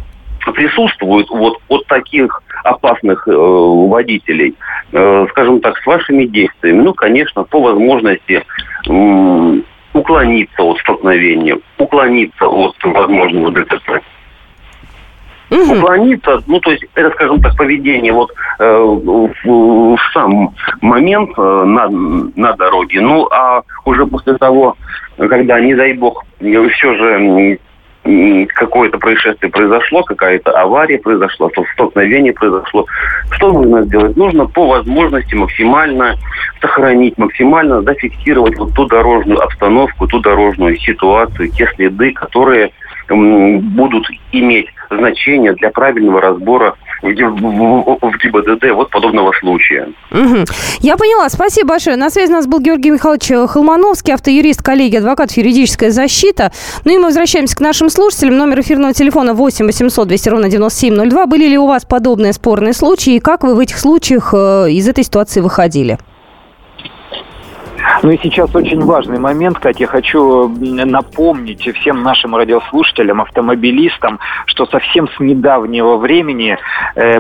присутствует 0.52 1.30
вот 1.30 1.58
от 1.68 1.86
таких 1.88 2.42
опасных 2.64 3.28
э, 3.28 3.32
водителей, 3.32 4.56
э, 4.92 5.26
скажем 5.30 5.60
так, 5.62 5.78
с 5.78 5.86
вашими 5.86 6.26
действиями. 6.26 6.82
Ну, 6.82 6.94
конечно, 6.94 7.44
по 7.44 7.62
возможности 7.62 8.44
э, 8.88 9.62
уклониться 9.94 10.64
от 10.64 10.80
столкновения, 10.80 11.58
уклониться 11.78 12.46
от 12.48 12.76
возможного 12.84 13.52
ДТП. 13.52 14.02
Угу. 15.50 15.78
Уклониться, 15.78 16.42
ну, 16.48 16.60
то 16.60 16.72
есть, 16.72 16.86
это, 16.96 17.10
скажем 17.12 17.42
так, 17.42 17.56
поведение 17.56 18.12
вот 18.12 18.32
э, 18.60 18.78
в, 18.78 19.34
в 19.46 19.98
сам 20.14 20.54
момент 20.82 21.32
э, 21.38 21.42
на, 21.42 21.88
на 21.90 22.54
дороге. 22.54 23.00
Ну, 23.00 23.28
а 23.32 23.62
уже 23.86 24.06
после 24.06 24.38
того, 24.38 24.76
когда, 25.18 25.60
не 25.62 25.74
дай 25.74 25.94
бог, 25.94 26.26
все 26.40 26.96
же 26.96 27.60
какое-то 28.54 28.98
происшествие 28.98 29.52
произошло, 29.52 30.04
какая-то 30.04 30.52
авария 30.52 30.98
произошла, 30.98 31.50
столкновение 31.74 32.34
произошло. 32.34 32.86
Что 33.32 33.52
нужно 33.52 33.84
сделать? 33.84 34.16
Нужно 34.16 34.46
по 34.46 34.68
возможности 34.68 35.36
максимально 35.36 36.16
сохранить, 36.62 37.18
максимально 37.18 37.82
зафиксировать 37.82 38.58
вот 38.58 38.74
ту 38.74 38.86
дорожную 38.86 39.42
обстановку, 39.44 40.08
ту 40.08 40.20
дорожную 40.20 40.78
ситуацию, 40.78 41.50
те 41.50 41.68
следы, 41.76 42.12
которые 42.14 42.72
будут 43.10 44.08
иметь 44.32 44.68
значение 44.90 45.54
для 45.54 45.70
правильного 45.70 46.22
разбора 46.22 46.76
в, 47.02 47.08
в, 47.08 47.98
в 48.02 48.18
ГИБДД 48.18 48.72
вот 48.74 48.90
подобного 48.90 49.32
случая. 49.40 49.90
Угу. 50.12 50.46
Я 50.80 50.98
поняла. 50.98 51.30
Спасибо 51.30 51.70
большое. 51.70 51.96
На 51.98 52.10
связи 52.10 52.32
у 52.32 52.36
нас 52.36 52.48
был 52.48 52.60
Георгий 52.60 52.92
Михайлович 52.92 53.32
Холмановский, 53.50 54.14
автоюрист, 54.14 54.62
коллеги, 54.62 54.98
адвокат, 54.98 55.32
юридическая 55.32 55.92
защита. 55.92 56.52
Ну 56.86 56.94
и 56.94 56.98
мы 56.98 57.06
возвращаемся 57.06 57.56
к 57.56 57.60
нашим 57.60 57.90
слушателям. 57.90 58.38
Номер 58.38 58.62
эфирного 58.62 58.94
телефона 58.94 59.34
8 59.34 59.66
800 59.66 60.08
200 60.08 60.30
ровно 60.30 60.50
9702. 60.50 61.26
Были 61.26 61.48
ли 61.48 61.58
у 61.58 61.68
вас 61.68 61.86
подобные 61.86 62.34
спорные 62.34 62.74
случаи? 62.74 63.16
И 63.16 63.20
как 63.20 63.44
вы 63.44 63.56
в 63.56 63.60
этих 63.60 63.78
случаях 63.78 64.34
э, 64.34 64.72
из 64.72 64.88
этой 64.88 65.04
ситуации 65.04 65.42
выходили? 65.42 65.98
Ну 68.08 68.14
и 68.14 68.20
сейчас 68.24 68.56
очень 68.56 68.80
важный 68.86 69.20
момент, 69.20 69.60
Катя, 69.60 69.80
я 69.80 69.88
хочу 69.88 70.48
напомнить 70.48 71.68
всем 71.76 72.04
нашим 72.04 72.38
радиослушателям, 72.38 73.20
автомобилистам, 73.20 74.20
что 74.46 74.66
совсем 74.66 75.10
с 75.10 75.20
недавнего 75.20 75.98
времени 75.98 76.58
э, 76.96 77.20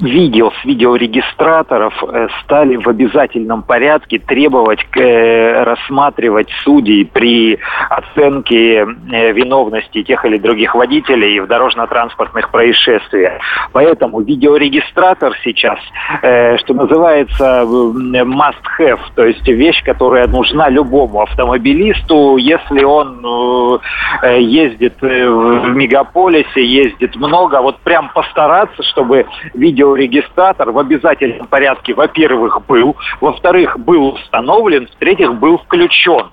видео 0.00 0.50
с 0.60 0.64
видеорегистраторов 0.64 1.94
э, 2.02 2.28
стали 2.42 2.76
в 2.76 2.88
обязательном 2.88 3.62
порядке 3.62 4.18
требовать 4.18 4.84
э, 4.96 5.62
рассматривать 5.62 6.48
судей 6.64 7.04
при 7.04 7.58
оценке 7.88 8.80
э, 8.82 9.32
виновности 9.32 10.02
тех 10.02 10.24
или 10.24 10.38
других 10.38 10.74
водителей 10.74 11.40
в 11.40 11.46
дорожно-транспортных 11.46 12.50
происшествиях. 12.50 13.40
Поэтому 13.72 14.20
видеорегистратор 14.20 15.34
сейчас, 15.42 15.78
что 16.20 16.74
называется, 16.74 17.62
must 17.64 18.62
have, 18.78 19.00
то 19.14 19.24
есть 19.24 19.46
вещь, 19.46 19.82
которая 19.84 20.26
нужна 20.26 20.68
любому 20.68 21.22
автомобилисту, 21.22 22.36
если 22.36 22.84
он 22.84 23.80
ездит 24.22 24.94
в 25.00 25.74
мегаполисе, 25.74 26.64
ездит 26.64 27.16
много, 27.16 27.60
вот 27.60 27.78
прям 27.80 28.10
постараться, 28.14 28.82
чтобы 28.82 29.26
видео 29.54 29.83
видеорегистратор 29.84 30.70
в 30.70 30.78
обязательном 30.78 31.46
порядке, 31.46 31.94
во-первых, 31.94 32.66
был, 32.66 32.96
во-вторых, 33.20 33.78
был 33.78 34.14
установлен, 34.14 34.86
в-третьих, 34.86 35.34
был 35.34 35.58
включен. 35.58 36.30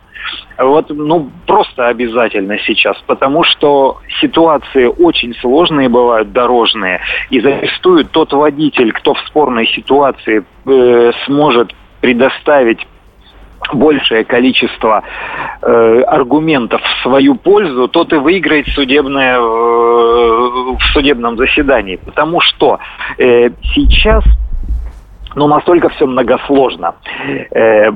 Вот, 0.57 0.89
ну, 0.89 1.31
просто 1.47 1.87
обязательно 1.87 2.59
сейчас, 2.59 2.95
потому 3.07 3.43
что 3.43 3.97
ситуации 4.21 4.85
очень 4.85 5.33
сложные 5.35 5.89
бывают, 5.89 6.31
дорожные, 6.31 7.01
и 7.31 7.39
зачастую 7.39 8.05
тот 8.05 8.31
водитель, 8.31 8.91
кто 8.93 9.15
в 9.15 9.19
спорной 9.21 9.67
ситуации 9.67 10.43
э, 10.67 11.11
сможет 11.25 11.73
предоставить 12.01 12.85
большее 13.73 14.23
количество 14.23 15.03
э, 15.61 16.01
аргументов 16.01 16.81
в 16.81 17.03
свою 17.03 17.35
пользу, 17.35 17.87
тот 17.87 18.13
и 18.13 18.17
выиграет 18.17 18.67
судебное, 18.67 19.37
э, 19.37 19.39
в 19.39 20.83
судебном 20.93 21.37
заседании. 21.37 21.97
Потому 21.97 22.41
что 22.41 22.79
э, 23.17 23.49
сейчас 23.73 24.23
но 25.35 25.47
настолько 25.47 25.89
все 25.89 26.05
многосложно. 26.05 26.95
Э, 27.51 27.91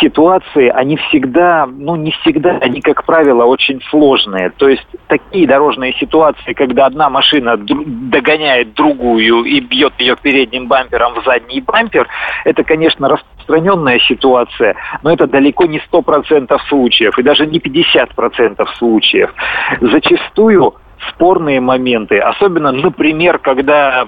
ситуации, 0.00 0.68
они 0.68 0.96
всегда, 0.96 1.66
ну 1.66 1.96
не 1.96 2.12
всегда, 2.12 2.58
они, 2.60 2.80
как 2.80 3.04
правило, 3.04 3.44
очень 3.44 3.80
сложные. 3.90 4.50
То 4.50 4.68
есть 4.68 4.86
такие 5.08 5.46
дорожные 5.46 5.92
ситуации, 5.94 6.52
когда 6.54 6.86
одна 6.86 7.10
машина 7.10 7.56
догоняет 7.58 8.74
другую 8.74 9.44
и 9.44 9.60
бьет 9.60 9.92
ее 9.98 10.16
передним 10.16 10.66
бампером 10.66 11.20
в 11.20 11.24
задний 11.24 11.60
бампер, 11.60 12.08
это, 12.44 12.64
конечно, 12.64 13.08
распространенная 13.46 13.98
ситуация, 14.00 14.76
но 15.02 15.12
это 15.12 15.26
далеко 15.26 15.66
не 15.66 15.78
100% 15.78 16.56
случаев 16.68 17.18
и 17.18 17.22
даже 17.22 17.46
не 17.46 17.58
50% 17.58 18.66
случаев. 18.76 19.32
Зачастую 19.80 20.74
спорные 21.10 21.60
моменты, 21.60 22.18
особенно, 22.18 22.72
например, 22.72 23.38
когда 23.38 24.06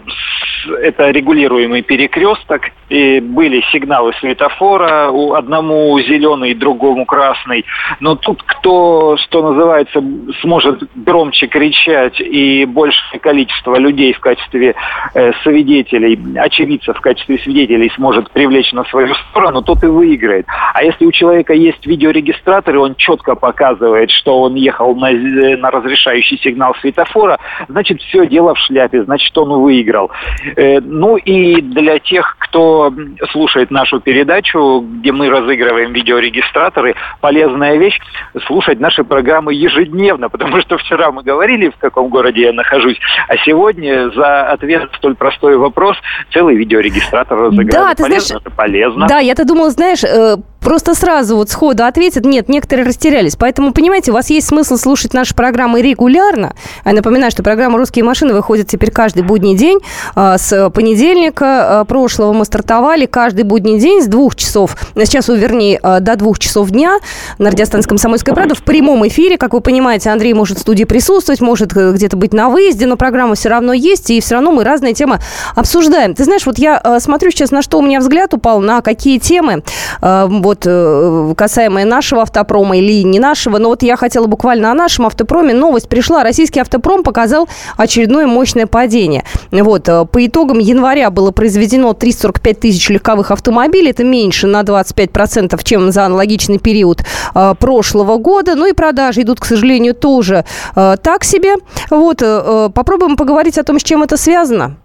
это 0.82 1.10
регулируемый 1.10 1.82
перекресток, 1.82 2.62
и 2.88 3.20
были 3.20 3.62
сигналы 3.70 4.12
светофора, 4.20 5.10
у 5.10 5.34
одному 5.34 5.98
зеленый, 6.00 6.54
другому 6.54 7.04
красный, 7.04 7.64
но 8.00 8.16
тут 8.16 8.42
кто, 8.42 9.16
что 9.18 9.42
называется, 9.42 10.02
сможет 10.40 10.82
громче 10.94 11.46
кричать 11.46 12.20
и 12.20 12.64
большее 12.64 13.20
количество 13.20 13.76
людей 13.76 14.12
в 14.12 14.20
качестве 14.20 14.74
э, 15.14 15.32
свидетелей, 15.42 16.18
очевидцев 16.38 16.96
в 16.96 17.00
качестве 17.00 17.38
свидетелей 17.38 17.90
сможет 17.94 18.30
привлечь 18.30 18.72
на 18.72 18.84
свою 18.84 19.14
сторону, 19.30 19.62
тот 19.62 19.82
и 19.84 19.86
выиграет. 19.86 20.46
А 20.74 20.82
если 20.82 21.04
у 21.04 21.12
человека 21.12 21.52
есть 21.52 21.86
видеорегистратор, 21.86 22.74
и 22.74 22.78
он 22.78 22.94
четко 22.94 23.34
показывает, 23.34 24.10
что 24.10 24.40
он 24.40 24.54
ехал 24.54 24.94
на, 24.94 25.10
на 25.12 25.70
разрешающий 25.70 26.38
сигнал 26.38 26.74
светофора, 26.80 27.38
значит, 27.68 28.00
все 28.02 28.26
дело 28.26 28.54
в 28.54 28.58
шляпе, 28.58 29.04
значит, 29.04 29.36
он 29.36 29.60
выиграл. 29.60 30.10
Э, 30.56 30.80
ну 30.80 31.16
и 31.16 31.60
для 31.60 31.98
тех, 31.98 32.36
кто 32.38 32.92
слушает 33.30 33.70
нашу 33.70 34.00
передачу, 34.00 34.80
где 34.80 35.12
мы 35.12 35.28
разыгрываем 35.28 35.92
видеорегистраторы, 35.92 36.94
полезная 37.20 37.76
вещь 37.76 37.98
слушать 38.46 38.80
наши 38.80 39.04
программы 39.04 39.54
ежедневно, 39.54 40.28
потому 40.28 40.60
что 40.60 40.78
вчера 40.78 41.10
мы 41.10 41.22
говорили, 41.22 41.70
в 41.70 41.76
каком 41.76 42.08
городе 42.08 42.42
я 42.42 42.52
нахожусь, 42.52 42.98
а 43.28 43.36
сегодня 43.38 44.10
за 44.10 44.48
ответ 44.50 44.90
на 44.90 44.98
столь 44.98 45.16
простой 45.16 45.56
вопрос 45.56 45.96
целый 46.32 46.56
видеорегистратор 46.56 47.38
разыграли. 47.38 47.70
Да, 47.70 47.94
ты 47.94 48.02
полезно, 48.02 48.20
знаешь, 48.26 48.42
это 48.42 48.50
полезно. 48.50 49.06
Да, 49.06 49.18
я-то 49.18 49.44
думала, 49.44 49.70
знаешь, 49.70 50.04
э, 50.04 50.36
просто 50.68 50.94
сразу 50.94 51.34
вот 51.34 51.48
сходу 51.48 51.86
ответят. 51.86 52.26
Нет, 52.26 52.50
некоторые 52.50 52.86
растерялись. 52.86 53.36
Поэтому, 53.36 53.72
понимаете, 53.72 54.10
у 54.10 54.14
вас 54.14 54.28
есть 54.28 54.48
смысл 54.48 54.76
слушать 54.76 55.14
наши 55.14 55.34
программы 55.34 55.80
регулярно. 55.80 56.54
Я 56.84 56.92
напоминаю, 56.92 57.30
что 57.30 57.42
программа 57.42 57.78
«Русские 57.78 58.04
машины» 58.04 58.34
выходит 58.34 58.68
теперь 58.68 58.90
каждый 58.90 59.22
будний 59.22 59.56
день. 59.56 59.78
А, 60.14 60.36
с 60.36 60.68
понедельника 60.68 61.80
а, 61.80 61.84
прошлого 61.86 62.34
мы 62.34 62.44
стартовали 62.44 63.06
каждый 63.06 63.44
будний 63.44 63.80
день 63.80 64.02
с 64.02 64.08
двух 64.08 64.36
часов, 64.36 64.76
сейчас, 64.94 65.28
вернее, 65.28 65.80
а, 65.82 66.00
до 66.00 66.16
двух 66.16 66.38
часов 66.38 66.68
дня 66.68 66.98
на 67.38 67.50
радиостанции 67.50 67.88
«Комсомольская 67.88 68.34
правда» 68.34 68.54
в 68.54 68.62
прямом 68.62 69.08
эфире. 69.08 69.38
Как 69.38 69.54
вы 69.54 69.62
понимаете, 69.62 70.10
Андрей 70.10 70.34
может 70.34 70.58
в 70.58 70.60
студии 70.60 70.84
присутствовать, 70.84 71.40
может 71.40 71.74
э, 71.74 71.92
где-то 71.92 72.18
быть 72.18 72.34
на 72.34 72.50
выезде, 72.50 72.84
но 72.84 72.98
программа 72.98 73.36
все 73.36 73.48
равно 73.48 73.72
есть, 73.72 74.10
и 74.10 74.20
все 74.20 74.34
равно 74.34 74.52
мы 74.52 74.64
разные 74.64 74.92
темы 74.92 75.18
обсуждаем. 75.56 76.14
Ты 76.14 76.24
знаешь, 76.24 76.44
вот 76.44 76.58
я 76.58 77.00
смотрю 77.00 77.30
сейчас, 77.30 77.52
на 77.52 77.62
что 77.62 77.78
у 77.78 77.82
меня 77.82 78.00
взгляд 78.00 78.34
упал, 78.34 78.60
на 78.60 78.82
какие 78.82 79.18
темы 79.18 79.62
вот 80.02 80.57
э, 80.66 81.34
касаемое 81.36 81.84
нашего 81.84 82.22
автопрома 82.22 82.76
или 82.76 83.02
не 83.02 83.18
нашего, 83.18 83.58
но 83.58 83.68
вот 83.68 83.82
я 83.82 83.96
хотела 83.96 84.26
буквально 84.26 84.70
о 84.70 84.74
нашем 84.74 85.06
автопроме. 85.06 85.54
Новость 85.54 85.88
пришла. 85.88 86.22
Российский 86.22 86.60
автопром 86.60 87.02
показал 87.02 87.48
очередное 87.76 88.26
мощное 88.26 88.66
падение. 88.66 89.24
Вот, 89.50 89.88
э, 89.88 90.04
по 90.04 90.26
итогам 90.26 90.58
января 90.58 91.10
было 91.10 91.30
произведено 91.30 91.92
345 91.92 92.60
тысяч 92.60 92.88
легковых 92.88 93.30
автомобилей. 93.30 93.90
Это 93.90 94.04
меньше 94.04 94.46
на 94.46 94.62
25%, 94.62 95.62
чем 95.64 95.92
за 95.92 96.06
аналогичный 96.06 96.58
период 96.58 97.04
э, 97.34 97.54
прошлого 97.58 98.16
года. 98.16 98.54
Ну 98.54 98.66
и 98.66 98.72
продажи 98.72 99.22
идут, 99.22 99.40
к 99.40 99.44
сожалению, 99.44 99.94
тоже 99.94 100.44
так 100.74 101.24
себе. 101.24 101.54
Вот, 101.90 102.18
попробуем 102.18 103.16
поговорить 103.16 103.58
о 103.58 103.64
том, 103.64 103.78
с 103.78 103.82
чем 103.82 104.02
это 104.02 104.16
связано. 104.16 104.76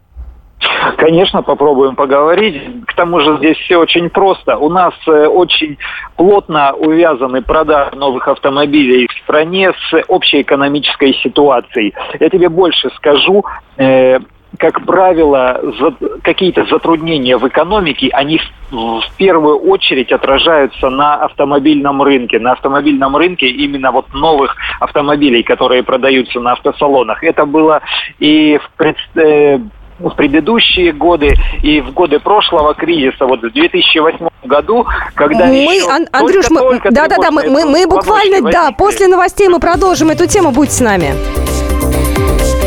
Конечно, 0.97 1.41
попробуем 1.41 1.95
поговорить. 1.95 2.61
К 2.87 2.93
тому 2.93 3.19
же 3.19 3.37
здесь 3.37 3.57
все 3.57 3.77
очень 3.77 4.09
просто. 4.09 4.57
У 4.57 4.69
нас 4.69 4.93
э, 5.07 5.27
очень 5.27 5.77
плотно 6.15 6.73
увязаны 6.73 7.41
продажи 7.41 7.95
новых 7.95 8.27
автомобилей 8.27 9.07
в 9.07 9.23
стране 9.23 9.71
с 9.71 10.03
общей 10.07 10.41
экономической 10.41 11.13
ситуацией. 11.15 11.93
Я 12.19 12.29
тебе 12.29 12.49
больше 12.49 12.89
скажу. 12.95 13.43
Э, 13.77 14.19
как 14.57 14.85
правило, 14.85 15.59
за, 15.79 16.19
какие-то 16.21 16.65
затруднения 16.65 17.37
в 17.37 17.47
экономике, 17.47 18.09
они 18.13 18.39
в, 18.69 19.01
в 19.01 19.17
первую 19.17 19.57
очередь 19.57 20.11
отражаются 20.11 20.89
на 20.89 21.15
автомобильном 21.15 22.01
рынке. 22.03 22.39
На 22.39 22.51
автомобильном 22.51 23.15
рынке 23.15 23.47
именно 23.47 23.91
вот 23.91 24.13
новых 24.13 24.55
автомобилей, 24.79 25.43
которые 25.43 25.83
продаются 25.83 26.39
на 26.39 26.51
автосалонах. 26.53 27.23
Это 27.23 27.45
было 27.45 27.81
и 28.19 28.59
в 28.63 28.77
пред, 28.77 28.97
э, 29.15 29.59
в 29.99 30.09
предыдущие 30.15 30.91
годы 30.91 31.35
и 31.61 31.81
в 31.81 31.91
годы 31.93 32.19
прошлого 32.19 32.73
кризиса, 32.73 33.25
вот 33.25 33.41
в 33.41 33.51
2008 33.51 34.27
году, 34.43 34.85
когда 35.15 35.45
мы, 35.45 35.55
еще 35.55 35.89
Ан- 35.89 36.07
Андрюш, 36.11 36.47
только, 36.47 36.53
мы, 36.63 36.69
только 36.71 36.91
да, 36.91 37.07
да, 37.07 37.17
да, 37.17 37.31
мы, 37.31 37.49
мы, 37.49 37.65
мы 37.65 37.87
буквально, 37.87 38.41
возникли. 38.41 38.51
да, 38.51 38.71
после 38.71 39.07
новостей 39.07 39.47
мы 39.47 39.59
продолжим 39.59 40.09
эту 40.09 40.27
тему, 40.27 40.51
будьте 40.51 40.73
с 40.75 40.79
нами. 40.81 41.13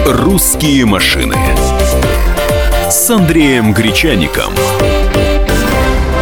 Русские 0.06 0.86
машины 0.86 1.36
с 2.88 3.10
Андреем 3.10 3.72
Гречаником. 3.72 4.52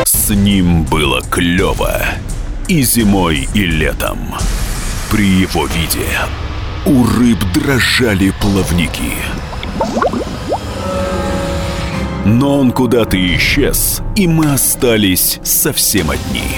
С 0.05 0.31
ним 0.31 0.85
было 0.85 1.21
клево 1.31 2.01
и 2.67 2.83
зимой, 2.83 3.47
и 3.55 3.67
летом. 3.67 4.19
При 5.11 5.27
его 5.27 5.67
виде 5.67 6.07
у 6.87 7.05
рыб 7.05 7.39
дрожали 7.53 8.33
плавники. 8.41 9.13
Но 12.25 12.59
он 12.59 12.73
куда-то 12.73 13.19
исчез, 13.37 14.01
и 14.17 14.27
мы 14.27 14.53
остались 14.53 15.41
совсем 15.43 16.11
одни. 16.11 16.57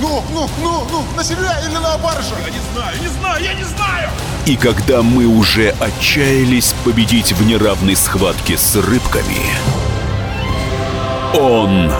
Ну, 0.00 0.22
ну, 0.32 0.48
ну, 0.62 0.86
ну, 0.90 1.04
на 1.16 1.24
себя 1.24 1.58
или 1.64 1.74
на 1.74 1.96
баржу? 1.98 2.34
Я 2.44 2.50
не 2.50 2.60
знаю, 2.72 2.96
не 3.00 3.08
знаю, 3.08 3.44
я 3.44 3.54
не 3.54 3.64
знаю! 3.64 4.10
И 4.44 4.56
когда 4.56 5.02
мы 5.02 5.24
уже 5.26 5.70
отчаялись 5.80 6.74
победить 6.84 7.32
в 7.32 7.46
неравной 7.46 7.96
схватке 7.96 8.58
с 8.58 8.76
рыбками, 8.76 9.40
он 11.34 11.90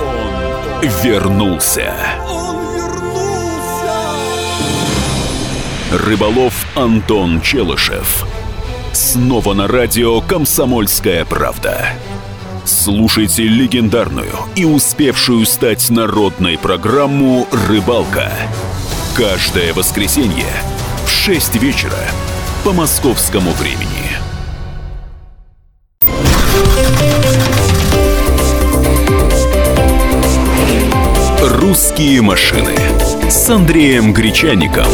вернулся. 1.03 1.94
Он 2.29 2.57
вернулся! 2.75 3.59
Рыболов 5.92 6.66
Антон 6.77 7.40
Челышев. 7.40 8.27
Снова 8.92 9.55
на 9.55 9.66
радио 9.66 10.21
«Комсомольская 10.21 11.25
правда». 11.25 11.94
Слушайте 12.68 13.44
легендарную 13.44 14.31
и 14.54 14.66
успевшую 14.66 15.46
стать 15.46 15.88
народной 15.88 16.59
программу 16.59 17.48
«Рыбалка». 17.50 18.31
Каждое 19.16 19.72
воскресенье 19.72 20.44
в 21.07 21.09
6 21.09 21.54
вечера 21.57 21.96
по 22.64 22.72
московскому 22.72 23.52
времени. 23.52 23.88
«Русские 31.40 32.20
машины» 32.20 32.76
с 33.31 33.48
Андреем 33.48 34.12
Гречаником. 34.12 34.88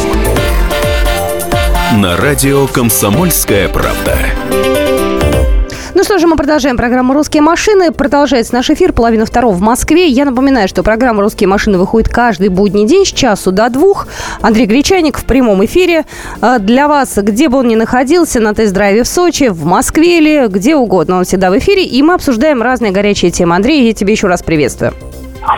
На 1.97 2.17
радио 2.17 2.69
«Комсомольская 2.69 3.69
правда». 3.69 4.44
Ну 5.95 6.03
что 6.03 6.19
же, 6.19 6.27
мы 6.27 6.35
продолжаем 6.35 6.77
программу 6.77 7.15
«Русские 7.15 7.41
машины». 7.41 7.93
Продолжается 7.93 8.53
наш 8.53 8.69
эфир, 8.69 8.93
половина 8.93 9.27
второго 9.27 9.55
в 9.55 9.61
Москве. 9.61 10.09
Я 10.09 10.25
напоминаю, 10.25 10.67
что 10.67 10.83
программа 10.83 11.23
«Русские 11.23 11.47
машины» 11.47 11.79
выходит 11.79 12.09
каждый 12.09 12.49
будний 12.49 12.85
день 12.85 13.05
с 13.05 13.13
часу 13.13 13.53
до 13.53 13.71
двух. 13.71 14.09
Андрей 14.43 14.67
Гречаник 14.67 15.17
в 15.17 15.25
прямом 15.25 15.65
эфире. 15.67 16.05
А 16.41 16.59
для 16.59 16.89
вас, 16.89 17.17
где 17.17 17.49
бы 17.49 17.59
он 17.59 17.69
ни 17.69 17.77
находился, 17.77 18.41
на 18.41 18.55
тест-драйве 18.55 19.05
в 19.05 19.09
Сочи, 19.09 19.51
в 19.51 19.65
Москве 19.67 20.19
или 20.19 20.49
где 20.49 20.75
угодно, 20.75 21.19
он 21.19 21.25
всегда 21.25 21.53
в 21.53 21.59
эфире. 21.59 21.85
И 21.85 22.03
мы 22.03 22.15
обсуждаем 22.15 22.61
разные 22.61 22.91
горячие 22.91 23.31
темы. 23.31 23.55
Андрей, 23.55 23.87
я 23.87 23.93
тебе 23.93 24.15
еще 24.15 24.27
раз 24.27 24.43
приветствую 24.43 24.95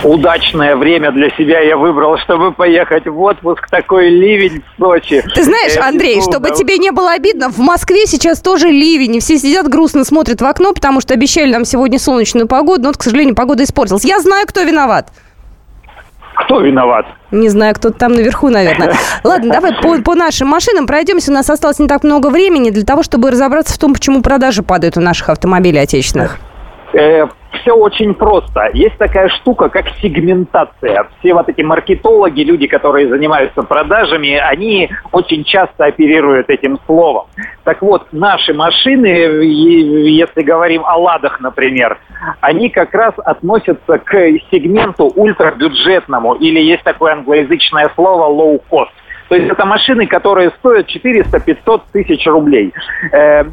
удачное 0.04 0.76
время 0.76 1.12
для 1.12 1.30
себя 1.30 1.60
я 1.60 1.76
выбрал, 1.76 2.18
чтобы 2.18 2.52
поехать 2.52 3.06
в 3.06 3.20
отпуск. 3.20 3.68
Такой 3.68 4.08
ливень 4.08 4.62
в 4.76 4.82
Сочи. 4.82 5.24
Ты 5.34 5.42
знаешь, 5.42 5.76
Андрей, 5.76 6.20
чтобы 6.20 6.50
тебе 6.50 6.78
не 6.78 6.90
было 6.90 7.12
обидно, 7.12 7.50
в 7.50 7.58
Москве 7.58 8.06
сейчас 8.06 8.40
тоже 8.40 8.68
ливень. 8.68 9.16
И 9.16 9.20
все 9.20 9.38
сидят 9.38 9.68
грустно 9.68 10.04
смотрят 10.04 10.40
в 10.40 10.44
окно, 10.44 10.72
потому 10.72 11.00
что 11.00 11.14
обещали 11.14 11.52
нам 11.52 11.64
сегодня 11.64 11.98
солнечную 11.98 12.46
погоду. 12.48 12.82
Но, 12.82 12.88
вот, 12.88 12.96
к 12.96 13.02
сожалению, 13.02 13.34
погода 13.34 13.64
испортилась. 13.64 14.04
Я 14.04 14.20
знаю, 14.20 14.46
кто 14.46 14.62
виноват. 14.62 15.08
Кто 16.36 16.60
виноват? 16.60 17.06
Не 17.30 17.48
знаю, 17.48 17.74
кто-то 17.74 17.98
там 17.98 18.12
наверху, 18.12 18.50
наверное. 18.50 18.94
Ладно, 19.24 19.52
давай 19.52 19.72
по, 19.80 19.98
по 20.02 20.14
нашим 20.14 20.48
машинам 20.48 20.86
пройдемся. 20.86 21.30
У 21.30 21.34
нас 21.34 21.48
осталось 21.48 21.78
не 21.78 21.88
так 21.88 22.04
много 22.04 22.28
времени 22.28 22.70
для 22.70 22.84
того, 22.84 23.02
чтобы 23.02 23.30
разобраться 23.30 23.74
в 23.74 23.78
том, 23.78 23.94
почему 23.94 24.22
продажи 24.22 24.62
падают 24.62 24.96
у 24.96 25.00
наших 25.00 25.30
автомобилей 25.30 25.78
отечественных. 25.78 26.38
Все 27.66 27.74
очень 27.74 28.14
просто. 28.14 28.70
Есть 28.74 28.96
такая 28.96 29.28
штука, 29.28 29.68
как 29.68 29.88
сегментация. 30.00 31.08
Все 31.18 31.34
вот 31.34 31.48
эти 31.48 31.62
маркетологи, 31.62 32.42
люди, 32.42 32.68
которые 32.68 33.08
занимаются 33.08 33.62
продажами, 33.62 34.36
они 34.36 34.88
очень 35.10 35.42
часто 35.42 35.86
оперируют 35.86 36.48
этим 36.48 36.78
словом. 36.86 37.26
Так 37.64 37.82
вот, 37.82 38.06
наши 38.12 38.54
машины, 38.54 39.08
если 39.08 40.42
говорим 40.42 40.84
о 40.86 40.96
ладах, 40.96 41.40
например, 41.40 41.98
они 42.40 42.68
как 42.68 42.94
раз 42.94 43.14
относятся 43.16 43.98
к 43.98 44.12
сегменту 44.52 45.10
ультрабюджетному, 45.16 46.34
или 46.34 46.60
есть 46.60 46.84
такое 46.84 47.14
англоязычное 47.14 47.90
слово 47.96 48.32
low 48.32 48.62
cost. 48.70 48.92
То 49.28 49.34
есть 49.34 49.50
это 49.50 49.64
машины, 49.64 50.06
которые 50.06 50.50
стоят 50.58 50.86
400-500 50.88 51.82
тысяч 51.92 52.26
рублей. 52.26 52.72
Э, 53.12 53.44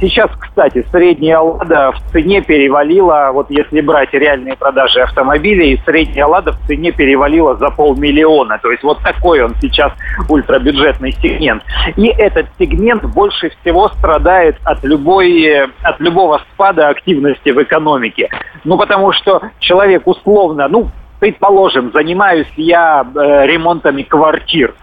сейчас, 0.00 0.30
кстати, 0.38 0.84
средняя 0.90 1.38
«Лада» 1.38 1.92
в 1.92 2.12
цене 2.12 2.42
перевалила, 2.42 3.30
вот 3.32 3.50
если 3.50 3.80
брать 3.80 4.12
реальные 4.12 4.56
продажи 4.56 5.00
автомобилей, 5.00 5.80
средняя 5.84 6.26
«Лада» 6.26 6.52
в 6.52 6.66
цене 6.66 6.92
перевалила 6.92 7.56
за 7.56 7.70
полмиллиона. 7.70 8.58
То 8.62 8.70
есть 8.70 8.82
вот 8.82 8.98
такой 9.02 9.42
он 9.42 9.54
сейчас 9.60 9.92
ультрабюджетный 10.28 11.12
сегмент. 11.12 11.62
И 11.96 12.06
этот 12.06 12.46
сегмент 12.58 13.04
больше 13.04 13.50
всего 13.60 13.88
страдает 13.88 14.56
от, 14.64 14.82
любой, 14.84 15.66
от 15.82 16.00
любого 16.00 16.40
спада 16.52 16.88
активности 16.88 17.50
в 17.50 17.62
экономике. 17.62 18.28
Ну, 18.64 18.78
потому 18.78 19.12
что 19.12 19.42
человек 19.60 20.06
условно, 20.06 20.68
ну, 20.68 20.90
предположим, 21.22 21.92
занимаюсь 21.92 22.48
я 22.56 23.06
э, 23.14 23.46
ремонтами 23.46 24.02
квартир. 24.02 24.74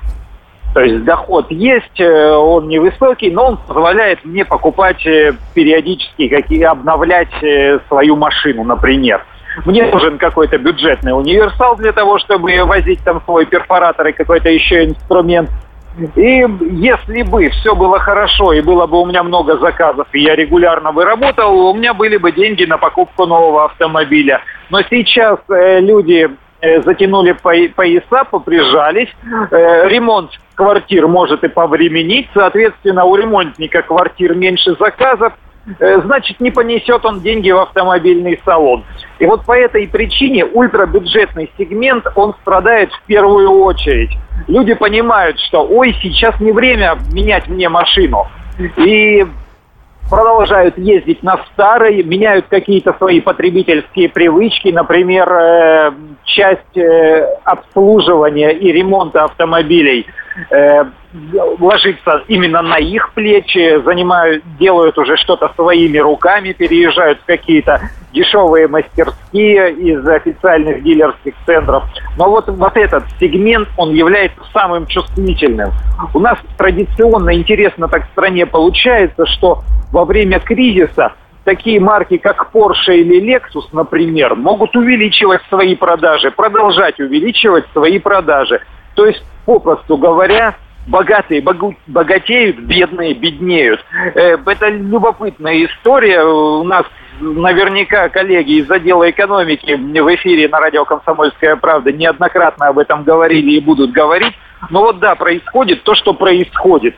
То 0.73 0.81
есть 0.81 1.03
доход 1.03 1.49
есть, 1.49 1.99
э, 1.99 2.31
он 2.31 2.67
невысокий, 2.67 3.31
но 3.31 3.47
он 3.47 3.57
позволяет 3.57 4.23
мне 4.23 4.45
покупать 4.45 5.03
э, 5.05 5.33
периодически, 5.55 6.27
какие, 6.27 6.63
обновлять 6.63 7.43
э, 7.43 7.79
свою 7.87 8.15
машину, 8.15 8.63
например. 8.63 9.25
Мне 9.65 9.85
нужен 9.85 10.17
какой-то 10.19 10.57
бюджетный 10.57 11.17
универсал 11.17 11.75
для 11.75 11.91
того, 11.91 12.19
чтобы 12.19 12.55
возить 12.65 13.03
там 13.03 13.21
свой 13.25 13.45
перфоратор 13.45 14.07
и 14.07 14.11
какой-то 14.11 14.49
еще 14.49 14.85
инструмент. 14.85 15.49
И 16.15 16.45
если 16.71 17.23
бы 17.23 17.49
все 17.49 17.75
было 17.75 17.99
хорошо, 17.99 18.53
и 18.53 18.61
было 18.61 18.85
бы 18.85 19.01
у 19.01 19.05
меня 19.05 19.23
много 19.23 19.57
заказов, 19.57 20.07
и 20.13 20.21
я 20.21 20.35
регулярно 20.35 20.91
бы 20.91 21.03
работал, 21.03 21.57
у 21.57 21.73
меня 21.73 21.93
были 21.93 22.17
бы 22.17 22.31
деньги 22.31 22.63
на 22.63 22.77
покупку 22.77 23.25
нового 23.25 23.65
автомобиля. 23.65 24.41
Но 24.69 24.81
сейчас 24.83 25.39
э, 25.49 25.79
люди 25.81 26.29
э, 26.61 26.81
затянули 26.83 27.31
пояса, 27.31 28.23
поприжались, 28.29 29.09
э, 29.51 29.89
ремонт 29.89 30.31
квартир 30.59 31.07
может 31.07 31.41
и 31.45 31.47
повременить, 31.47 32.27
соответственно, 32.33 33.05
у 33.05 33.15
ремонтника 33.15 33.81
квартир 33.81 34.35
меньше 34.35 34.75
заказов, 34.77 35.31
э, 35.79 36.01
значит, 36.01 36.41
не 36.41 36.51
понесет 36.51 37.05
он 37.05 37.21
деньги 37.21 37.49
в 37.49 37.59
автомобильный 37.59 38.37
салон. 38.43 38.83
И 39.19 39.25
вот 39.25 39.45
по 39.45 39.57
этой 39.57 39.87
причине 39.87 40.43
ультрабюджетный 40.43 41.49
сегмент, 41.57 42.05
он 42.15 42.35
страдает 42.41 42.91
в 42.91 43.01
первую 43.03 43.49
очередь. 43.51 44.11
Люди 44.49 44.73
понимают, 44.73 45.39
что, 45.39 45.65
ой, 45.65 45.95
сейчас 46.01 46.37
не 46.41 46.51
время 46.51 46.97
менять 47.13 47.47
мне 47.47 47.69
машину. 47.69 48.27
И 48.75 49.25
продолжают 50.09 50.77
ездить 50.77 51.23
на 51.23 51.39
старой, 51.53 52.03
меняют 52.03 52.47
какие-то 52.49 52.93
свои 52.97 53.21
потребительские 53.21 54.09
привычки, 54.09 54.69
например, 54.69 55.31
э, 55.31 55.91
часть 56.25 56.75
э, 56.75 57.37
обслуживания 57.45 58.51
и 58.51 58.73
ремонта 58.73 59.23
автомобилей 59.23 60.05
ложится 61.59 62.23
именно 62.27 62.61
на 62.61 62.77
их 62.77 63.13
плечи, 63.13 63.81
занимают, 63.83 64.43
делают 64.59 64.97
уже 64.97 65.17
что-то 65.17 65.51
своими 65.55 65.97
руками, 65.97 66.53
переезжают 66.53 67.19
в 67.21 67.25
какие-то 67.25 67.81
дешевые 68.13 68.67
мастерские 68.67 69.73
из 69.73 70.07
официальных 70.07 70.83
дилерских 70.83 71.33
центров. 71.45 71.83
Но 72.17 72.29
вот, 72.29 72.47
вот 72.47 72.77
этот 72.77 73.03
сегмент, 73.19 73.67
он 73.77 73.93
является 73.93 74.39
самым 74.53 74.85
чувствительным. 74.85 75.71
У 76.13 76.19
нас 76.19 76.37
традиционно 76.57 77.35
интересно 77.35 77.87
так 77.87 78.07
в 78.07 78.11
стране 78.11 78.45
получается, 78.45 79.25
что 79.25 79.63
во 79.91 80.05
время 80.05 80.39
кризиса 80.39 81.13
такие 81.43 81.79
марки, 81.79 82.17
как 82.17 82.51
Porsche 82.53 82.95
или 82.95 83.35
Lexus, 83.35 83.69
например, 83.71 84.35
могут 84.35 84.75
увеличивать 84.75 85.41
свои 85.49 85.75
продажи, 85.75 86.31
продолжать 86.31 86.99
увеличивать 86.99 87.65
свои 87.73 87.99
продажи. 87.99 88.61
То 88.99 89.05
есть, 89.05 89.23
попросту 89.45 89.95
говоря, 89.95 90.55
богатые 90.85 91.41
богатеют, 91.87 92.59
бедные 92.59 93.13
беднеют. 93.13 93.79
Э, 94.13 94.35
это 94.45 94.67
любопытная 94.67 95.63
история. 95.67 96.21
У 96.21 96.63
нас 96.65 96.83
наверняка 97.21 98.09
коллеги 98.09 98.59
из 98.59 98.69
отдела 98.69 99.09
экономики 99.09 99.71
в 99.71 100.15
эфире 100.15 100.49
на 100.49 100.59
радио 100.59 100.83
«Комсомольская 100.83 101.55
правда» 101.55 101.93
неоднократно 101.93 102.67
об 102.67 102.77
этом 102.77 103.05
говорили 103.05 103.51
и 103.51 103.61
будут 103.61 103.93
говорить. 103.93 104.33
Но 104.69 104.81
вот 104.81 104.99
да, 104.99 105.15
происходит 105.15 105.81
то, 105.83 105.95
что 105.95 106.13
происходит 106.13 106.95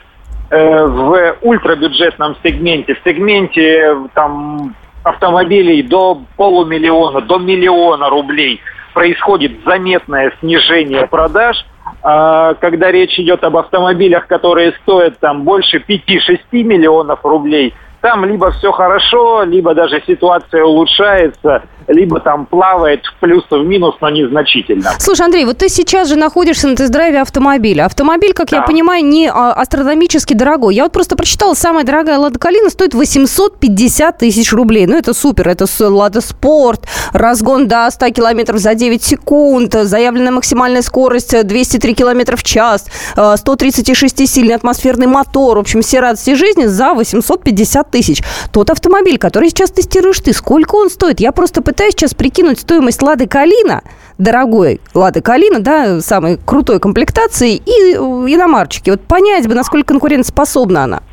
э, 0.50 0.86
в 0.88 1.36
ультрабюджетном 1.44 2.36
сегменте, 2.44 2.96
в 2.96 3.08
сегменте 3.08 3.96
там 4.16 4.74
автомобилей 5.04 5.84
до 5.84 6.20
полумиллиона, 6.36 7.22
до 7.22 7.38
миллиона 7.38 8.10
рублей 8.10 8.60
происходит 8.96 9.64
заметное 9.64 10.34
снижение 10.40 11.06
продаж– 11.06 11.64
когда 12.02 12.92
речь 12.92 13.20
идет 13.20 13.44
об 13.44 13.58
автомобилях, 13.58 14.28
которые 14.28 14.74
стоят 14.84 15.20
там 15.20 15.44
больше 15.44 15.78
5-6 15.78 16.40
миллионов 16.64 17.24
рублей, 17.24 17.74
там 18.02 18.26
либо 18.26 18.52
все 18.52 18.72
хорошо, 18.72 19.44
либо 19.44 19.74
даже 19.76 20.02
ситуация 20.06 20.64
улучшается, 20.64 21.64
либо 21.88 22.20
там 22.20 22.46
плавает 22.46 23.06
в 23.06 23.20
плюс 23.20 23.44
и 23.52 23.56
в 23.56 23.66
минус, 23.66 23.96
но 24.02 24.10
незначительно. 24.10 24.92
Слушай, 24.98 25.26
Андрей, 25.26 25.46
вот 25.46 25.60
ты 25.60 25.70
сейчас 25.70 26.10
же 26.10 26.16
находишься 26.16 26.68
на 26.68 26.76
тест-драйве 26.76 27.22
автомобиля. 27.22 27.86
Автомобиль, 27.86 28.34
как 28.34 28.50
да. 28.50 28.58
я 28.58 28.64
понимаю, 28.64 29.06
не 29.06 29.30
а, 29.30 29.54
астрономически 29.54 30.34
дорогой. 30.34 30.76
Я 30.76 30.84
вот 30.84 30.92
просто 30.92 31.16
прочитала, 31.16 31.54
самая 31.54 31.84
дорогая 31.84 32.18
Лада 32.18 32.40
Калина 32.40 32.70
стоит 32.70 32.94
850 32.96 34.18
тысяч 34.18 34.52
рублей. 34.52 34.88
Ну, 34.88 34.98
это 34.98 35.14
супер, 35.14 35.50
это 35.50 35.66
Лада 35.80 36.22
Спорт, 36.22 36.88
разгон 37.14 37.68
до 37.68 37.88
100 37.90 38.10
километров 38.10 38.58
за 38.58 38.74
9 38.74 39.04
секунд, 39.04 39.74
заявленная 39.74 40.32
максимальная 40.32 40.82
скорость 40.82 41.46
203 41.46 41.94
километра 41.94 42.36
в 42.36 42.44
час, 42.44 42.88
136-сильный 43.16 44.56
атмосферный 44.56 45.08
мотор. 45.08 45.58
В 45.58 45.62
общем, 45.62 45.82
все 45.82 46.00
радости 46.00 46.34
жизни 46.34 46.66
за 46.66 46.94
850 46.94 47.91
тысяч. 47.92 48.24
Тот 48.52 48.70
автомобиль, 48.70 49.18
который 49.18 49.50
сейчас 49.50 49.70
тестируешь 49.72 50.20
ты, 50.20 50.34
сколько 50.34 50.76
он 50.76 50.90
стоит? 50.90 51.20
Я 51.20 51.32
просто 51.32 51.62
пытаюсь 51.62 51.94
сейчас 51.94 52.14
прикинуть 52.14 52.60
стоимость 52.60 53.02
Лады 53.02 53.28
Калина, 53.28 53.84
дорогой 54.18 54.82
Лады 54.94 55.22
Калина, 55.22 55.60
да, 55.60 56.02
самой 56.02 56.40
крутой 56.44 56.80
комплектации, 56.80 57.56
и 57.56 57.94
иномарчики. 57.94 58.90
Вот 58.90 59.02
понять 59.02 59.48
бы, 59.48 59.54
насколько 59.54 59.90
конкурентоспособна 59.90 60.86
она. 60.86 61.04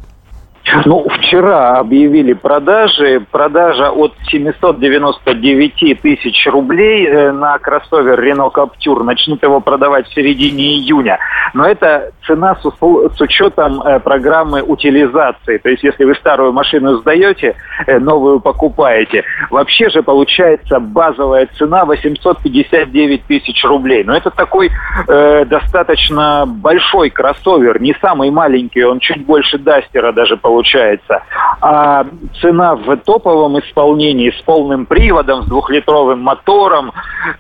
Ну, 0.85 1.07
вчера 1.09 1.79
объявили 1.79 2.33
продажи. 2.33 3.25
Продажа 3.31 3.91
от 3.91 4.13
799 4.29 6.01
тысяч 6.01 6.47
рублей 6.47 7.07
э, 7.07 7.33
на 7.33 7.59
кроссовер 7.59 8.21
Renault 8.21 8.53
Captur. 8.53 9.03
Начнут 9.03 9.43
его 9.43 9.61
продавать 9.61 10.07
в 10.09 10.15
середине 10.15 10.77
июня. 10.77 11.19
Но 11.55 11.65
это 11.65 12.13
цена 12.27 12.57
с, 12.57 12.63
с 12.63 13.21
учетом 13.21 13.83
э, 13.83 14.01
программы 14.01 14.63
утилизации. 14.63 15.59
То 15.59 15.71
есть, 15.71 15.83
если 15.83 16.05
вы 16.05 16.15
старую 16.17 16.53
машину 16.53 16.97
сдаете, 16.99 17.57
э, 17.87 17.99
новую 17.99 18.41
покупаете. 18.41 19.25
Вообще 19.51 19.89
же 19.89 20.03
получается 20.03 20.81
базовая 20.81 21.49
цена 21.59 21.85
859 21.85 23.25
тысяч 23.25 23.65
рублей. 23.65 24.05
Но 24.05 24.17
это 24.17 24.31
такой 24.31 24.71
э, 25.09 25.45
достаточно 25.47 26.45
большой 26.47 27.11
кроссовер, 27.11 27.81
не 27.81 27.95
самый 28.01 28.31
маленький. 28.31 28.85
Он 28.85 28.99
чуть 29.01 29.25
больше 29.25 29.59
Дастера 29.59 30.13
даже 30.13 30.37
получается 30.37 30.58
получается. 30.59 31.23
А 31.61 32.05
цена 32.40 32.75
в 32.75 32.97
топовом 32.99 33.59
исполнении 33.61 34.31
с 34.31 34.42
полным 34.42 34.87
приводом, 34.87 35.42
с 35.42 35.47
двухлитровым 35.47 36.21
мотором, 36.21 36.92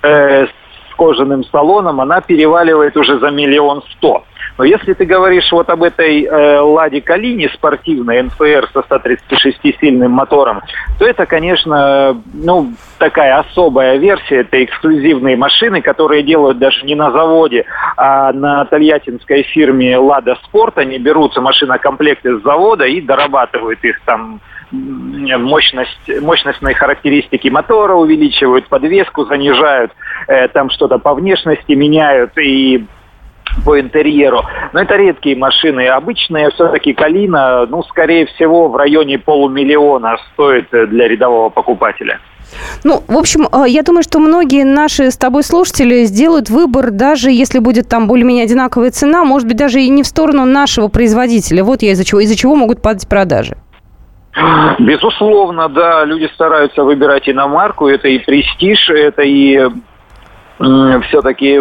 э, 0.02 0.46
с 0.46 0.94
кожаным 0.96 1.44
салоном, 1.44 2.00
она 2.00 2.20
переваливает 2.20 2.96
уже 2.96 3.18
за 3.18 3.30
миллион 3.30 3.82
сто. 3.92 4.22
Но 4.58 4.64
если 4.64 4.92
ты 4.92 5.04
говоришь 5.04 5.50
вот 5.52 5.70
об 5.70 5.84
этой 5.84 6.24
э, 6.24 6.58
Ладе 6.58 7.00
Калине 7.00 7.48
спортивной 7.50 8.22
НФР 8.24 8.68
со 8.72 8.80
136-сильным 8.80 10.08
мотором, 10.08 10.62
то 10.98 11.06
это, 11.06 11.26
конечно, 11.26 12.20
ну, 12.34 12.72
такая 12.98 13.38
особая 13.38 13.96
версия. 13.98 14.40
Это 14.40 14.62
эксклюзивные 14.64 15.36
машины, 15.36 15.80
которые 15.80 16.24
делают 16.24 16.58
даже 16.58 16.84
не 16.84 16.96
на 16.96 17.12
заводе, 17.12 17.66
а 17.96 18.32
на 18.32 18.64
тольяттинской 18.64 19.44
фирме 19.44 19.96
Лада 19.96 20.36
Спорт. 20.44 20.76
Они 20.78 20.98
берутся 20.98 21.40
машинокомплекты 21.40 22.38
с 22.38 22.42
завода 22.42 22.84
и 22.84 23.00
дорабатывают 23.00 23.82
их 23.84 24.00
там 24.04 24.40
мощность, 24.72 26.20
мощностные 26.20 26.74
характеристики 26.74 27.48
мотора 27.48 27.94
увеличивают, 27.94 28.66
подвеску 28.68 29.24
занижают, 29.24 29.92
э, 30.26 30.48
там 30.48 30.68
что-то 30.70 30.98
по 30.98 31.14
внешности 31.14 31.72
меняют 31.72 32.36
и 32.36 32.84
по 33.64 33.80
интерьеру. 33.80 34.42
Но 34.72 34.80
это 34.80 34.96
редкие 34.96 35.36
машины. 35.36 35.88
Обычные 35.88 36.50
все-таки 36.50 36.92
Калина, 36.92 37.66
ну, 37.66 37.82
скорее 37.84 38.26
всего, 38.26 38.68
в 38.68 38.76
районе 38.76 39.18
полумиллиона 39.18 40.16
стоит 40.32 40.68
для 40.70 41.08
рядового 41.08 41.50
покупателя. 41.50 42.20
Ну, 42.84 43.02
в 43.06 43.16
общем, 43.16 43.46
э, 43.52 43.64
я 43.68 43.82
думаю, 43.82 44.02
что 44.02 44.18
многие 44.18 44.64
наши 44.64 45.10
с 45.10 45.16
тобой 45.16 45.42
слушатели 45.42 46.04
сделают 46.04 46.48
выбор, 46.48 46.90
даже 46.90 47.30
если 47.30 47.58
будет 47.58 47.88
там 47.88 48.06
более-менее 48.06 48.44
одинаковая 48.44 48.90
цена, 48.90 49.24
может 49.24 49.46
быть, 49.46 49.56
даже 49.56 49.80
и 49.80 49.88
не 49.90 50.02
в 50.02 50.06
сторону 50.06 50.44
нашего 50.44 50.88
производителя. 50.88 51.62
Вот 51.64 51.82
я 51.82 51.92
из-за 51.92 52.04
чего, 52.04 52.20
из-за 52.20 52.36
чего 52.36 52.56
могут 52.56 52.80
падать 52.80 53.08
продажи. 53.08 53.56
Безусловно, 54.78 55.68
да, 55.68 56.04
люди 56.04 56.30
стараются 56.32 56.84
выбирать 56.84 57.28
иномарку, 57.28 57.88
это 57.88 58.08
и 58.08 58.18
престиж, 58.18 58.88
это 58.90 59.22
и 59.22 59.68
все-таки 60.58 61.58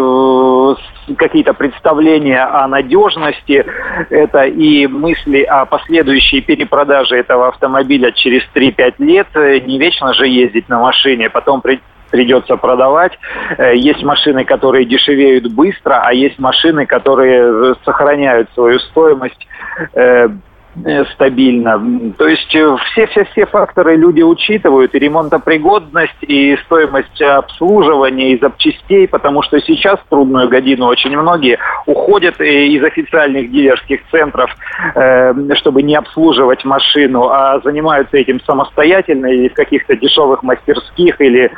какие-то 1.16 1.54
представления 1.54 2.44
о 2.44 2.68
надежности, 2.68 3.66
это 4.10 4.44
и 4.44 4.88
мысли 4.88 5.42
о 5.44 5.66
последующей 5.66 6.42
перепродаже 6.42 7.18
этого 7.18 7.48
автомобиля 7.48 8.12
через 8.12 8.44
3-5 8.54 8.94
лет. 9.00 9.28
Не 9.36 9.80
вечно 9.80 10.14
же 10.14 10.28
ездить 10.28 10.70
на 10.70 10.80
машине, 10.80 11.30
потом 11.30 11.62
при 11.62 11.80
придется 12.10 12.56
продавать. 12.56 13.12
Э, 13.58 13.76
есть 13.76 14.02
машины, 14.02 14.46
которые 14.46 14.86
дешевеют 14.86 15.54
быстро, 15.54 16.02
а 16.02 16.14
есть 16.14 16.40
машины, 16.40 16.86
которые 16.86 17.76
сохраняют 17.84 18.50
свою 18.54 18.80
стоимость 18.80 19.46
э, 19.94 20.08
Э, 20.18 20.30
стабильно. 21.14 21.82
То 22.18 22.28
есть 22.28 22.48
все-все-все 22.48 23.42
э, 23.42 23.46
факторы 23.46 23.96
люди 23.96 24.22
учитывают, 24.22 24.94
и 24.94 25.00
ремонтопригодность, 25.00 26.18
и 26.22 26.58
стоимость 26.66 27.22
обслуживания, 27.22 28.34
и 28.34 28.40
запчастей, 28.40 29.08
потому 29.08 29.42
что 29.42 29.60
сейчас 29.60 30.00
в 30.00 30.10
трудную 30.10 30.50
годину 30.50 30.86
очень 30.86 31.18
многие 31.18 31.58
уходят 31.86 32.40
э, 32.40 32.68
из 32.68 32.84
официальных 32.84 33.52
дилерских 33.52 34.02
центров, 34.12 34.56
чтобы 35.56 35.82
не 35.82 35.96
обслуживать 35.96 36.64
машину, 36.66 37.30
а 37.30 37.60
занимаются 37.60 38.18
этим 38.18 38.40
самостоятельно 38.42 39.28
или 39.28 39.50
в 39.50 39.54
каких-то 39.54 39.96
дешевых 39.96 40.44
мастерских, 40.44 41.20
или 41.22 41.52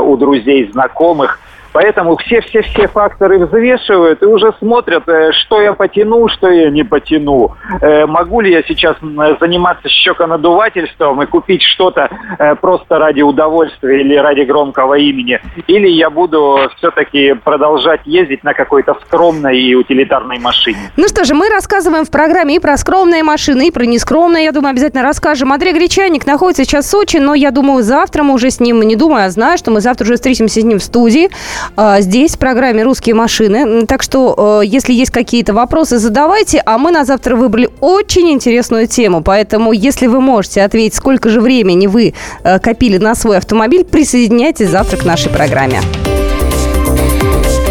у 0.00 0.16
друзей, 0.16 0.70
знакомых. 0.72 1.38
Поэтому 1.74 2.16
все-все-все 2.16 2.86
факторы 2.86 3.44
взвешивают 3.44 4.22
и 4.22 4.26
уже 4.26 4.54
смотрят, 4.60 5.08
э, 5.08 5.32
что 5.32 5.60
я 5.60 5.72
потяну, 5.72 6.28
что 6.28 6.48
я 6.48 6.70
не 6.70 6.84
потяну. 6.84 7.56
Э, 7.80 8.06
могу 8.06 8.40
ли 8.42 8.52
я 8.52 8.62
сейчас 8.62 8.96
заниматься 9.40 9.88
щеконадувательством 9.88 11.20
и 11.22 11.26
купить 11.26 11.62
что-то 11.62 12.08
э, 12.38 12.54
просто 12.54 13.00
ради 13.00 13.22
удовольствия 13.22 14.02
или 14.02 14.14
ради 14.14 14.42
громкого 14.42 14.94
имени? 14.94 15.40
Или 15.66 15.88
я 15.88 16.10
буду 16.10 16.70
все-таки 16.76 17.34
продолжать 17.34 18.02
ездить 18.04 18.44
на 18.44 18.54
какой-то 18.54 18.96
скромной 19.06 19.58
и 19.58 19.74
утилитарной 19.74 20.38
машине? 20.38 20.92
Ну 20.96 21.08
что 21.08 21.24
же, 21.24 21.34
мы 21.34 21.48
рассказываем 21.48 22.04
в 22.04 22.10
программе 22.12 22.54
и 22.54 22.60
про 22.60 22.76
скромные 22.76 23.24
машины, 23.24 23.66
и 23.66 23.70
про 23.72 23.84
нескромные. 23.84 24.44
Я 24.44 24.52
думаю, 24.52 24.70
обязательно 24.70 25.02
расскажем. 25.02 25.52
Андрей 25.52 25.72
Гречаник 25.72 26.24
находится 26.24 26.62
сейчас 26.64 26.86
в 26.86 26.90
Сочи, 26.90 27.16
но 27.16 27.34
я 27.34 27.50
думаю, 27.50 27.82
завтра 27.82 28.22
мы 28.22 28.34
уже 28.34 28.50
с 28.50 28.60
ним, 28.60 28.80
не 28.82 28.94
думаю, 28.94 29.26
а 29.26 29.30
знаю, 29.30 29.58
что 29.58 29.72
мы 29.72 29.80
завтра 29.80 30.04
уже 30.04 30.14
встретимся 30.14 30.60
с 30.60 30.64
ним 30.64 30.78
в 30.78 30.82
студии. 30.84 31.30
А, 31.76 32.00
здесь, 32.00 32.32
в 32.32 32.38
программе 32.38 32.82
«Русские 32.82 33.14
машины». 33.14 33.86
Так 33.86 34.02
что, 34.02 34.60
э, 34.62 34.66
если 34.66 34.92
есть 34.92 35.10
какие-то 35.10 35.54
вопросы, 35.54 35.98
задавайте. 35.98 36.62
А 36.64 36.78
мы 36.78 36.90
на 36.90 37.04
завтра 37.04 37.36
выбрали 37.36 37.68
очень 37.80 38.30
интересную 38.30 38.86
тему. 38.86 39.22
Поэтому, 39.22 39.72
если 39.72 40.06
вы 40.06 40.20
можете 40.20 40.62
ответить, 40.62 40.94
сколько 40.94 41.28
же 41.28 41.40
времени 41.40 41.86
вы 41.86 42.14
э, 42.42 42.58
копили 42.58 42.98
на 42.98 43.14
свой 43.14 43.38
автомобиль, 43.38 43.84
присоединяйтесь 43.84 44.70
завтра 44.70 44.96
к 44.96 45.04
нашей 45.04 45.30
программе. 45.30 45.80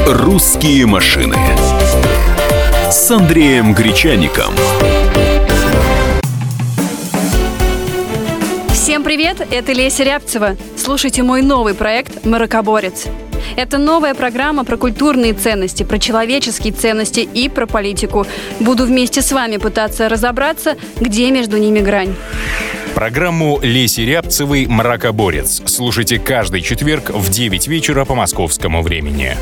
«Русские 0.08 0.86
машины» 0.86 1.36
с 2.92 3.10
Андреем 3.10 3.74
Гречаником. 3.74 4.54
Всем 8.72 9.04
привет, 9.04 9.38
это 9.50 9.72
Леся 9.72 10.04
Рябцева. 10.04 10.58
Слушайте 10.78 11.24
мой 11.24 11.42
новый 11.42 11.74
проект 11.74 12.26
«Маракоборец». 12.26 13.08
Это 13.56 13.78
новая 13.78 14.14
программа 14.14 14.64
про 14.64 14.78
культурные 14.78 15.34
ценности, 15.34 15.84
про 15.84 16.00
человеческие 16.00 16.74
ценности 16.74 17.22
и 17.22 17.50
про 17.50 17.66
политику. 17.66 18.26
Буду 18.60 18.86
вместе 18.86 19.22
с 19.22 19.32
вами 19.32 19.58
пытаться 19.58 20.10
разобраться, 20.10 20.76
где 21.00 21.32
между 21.32 21.58
ними 21.58 21.80
грань. 21.80 22.16
Программу 22.96 23.60
Леси 23.64 24.02
Рябцевой 24.02 24.68
«Мракоборец» 24.68 25.64
слушайте 25.66 26.20
каждый 26.20 26.62
четверг 26.62 27.10
в 27.10 27.30
9 27.30 27.68
вечера 27.68 28.06
по 28.06 28.14
московскому 28.14 28.84
времени. 28.84 29.36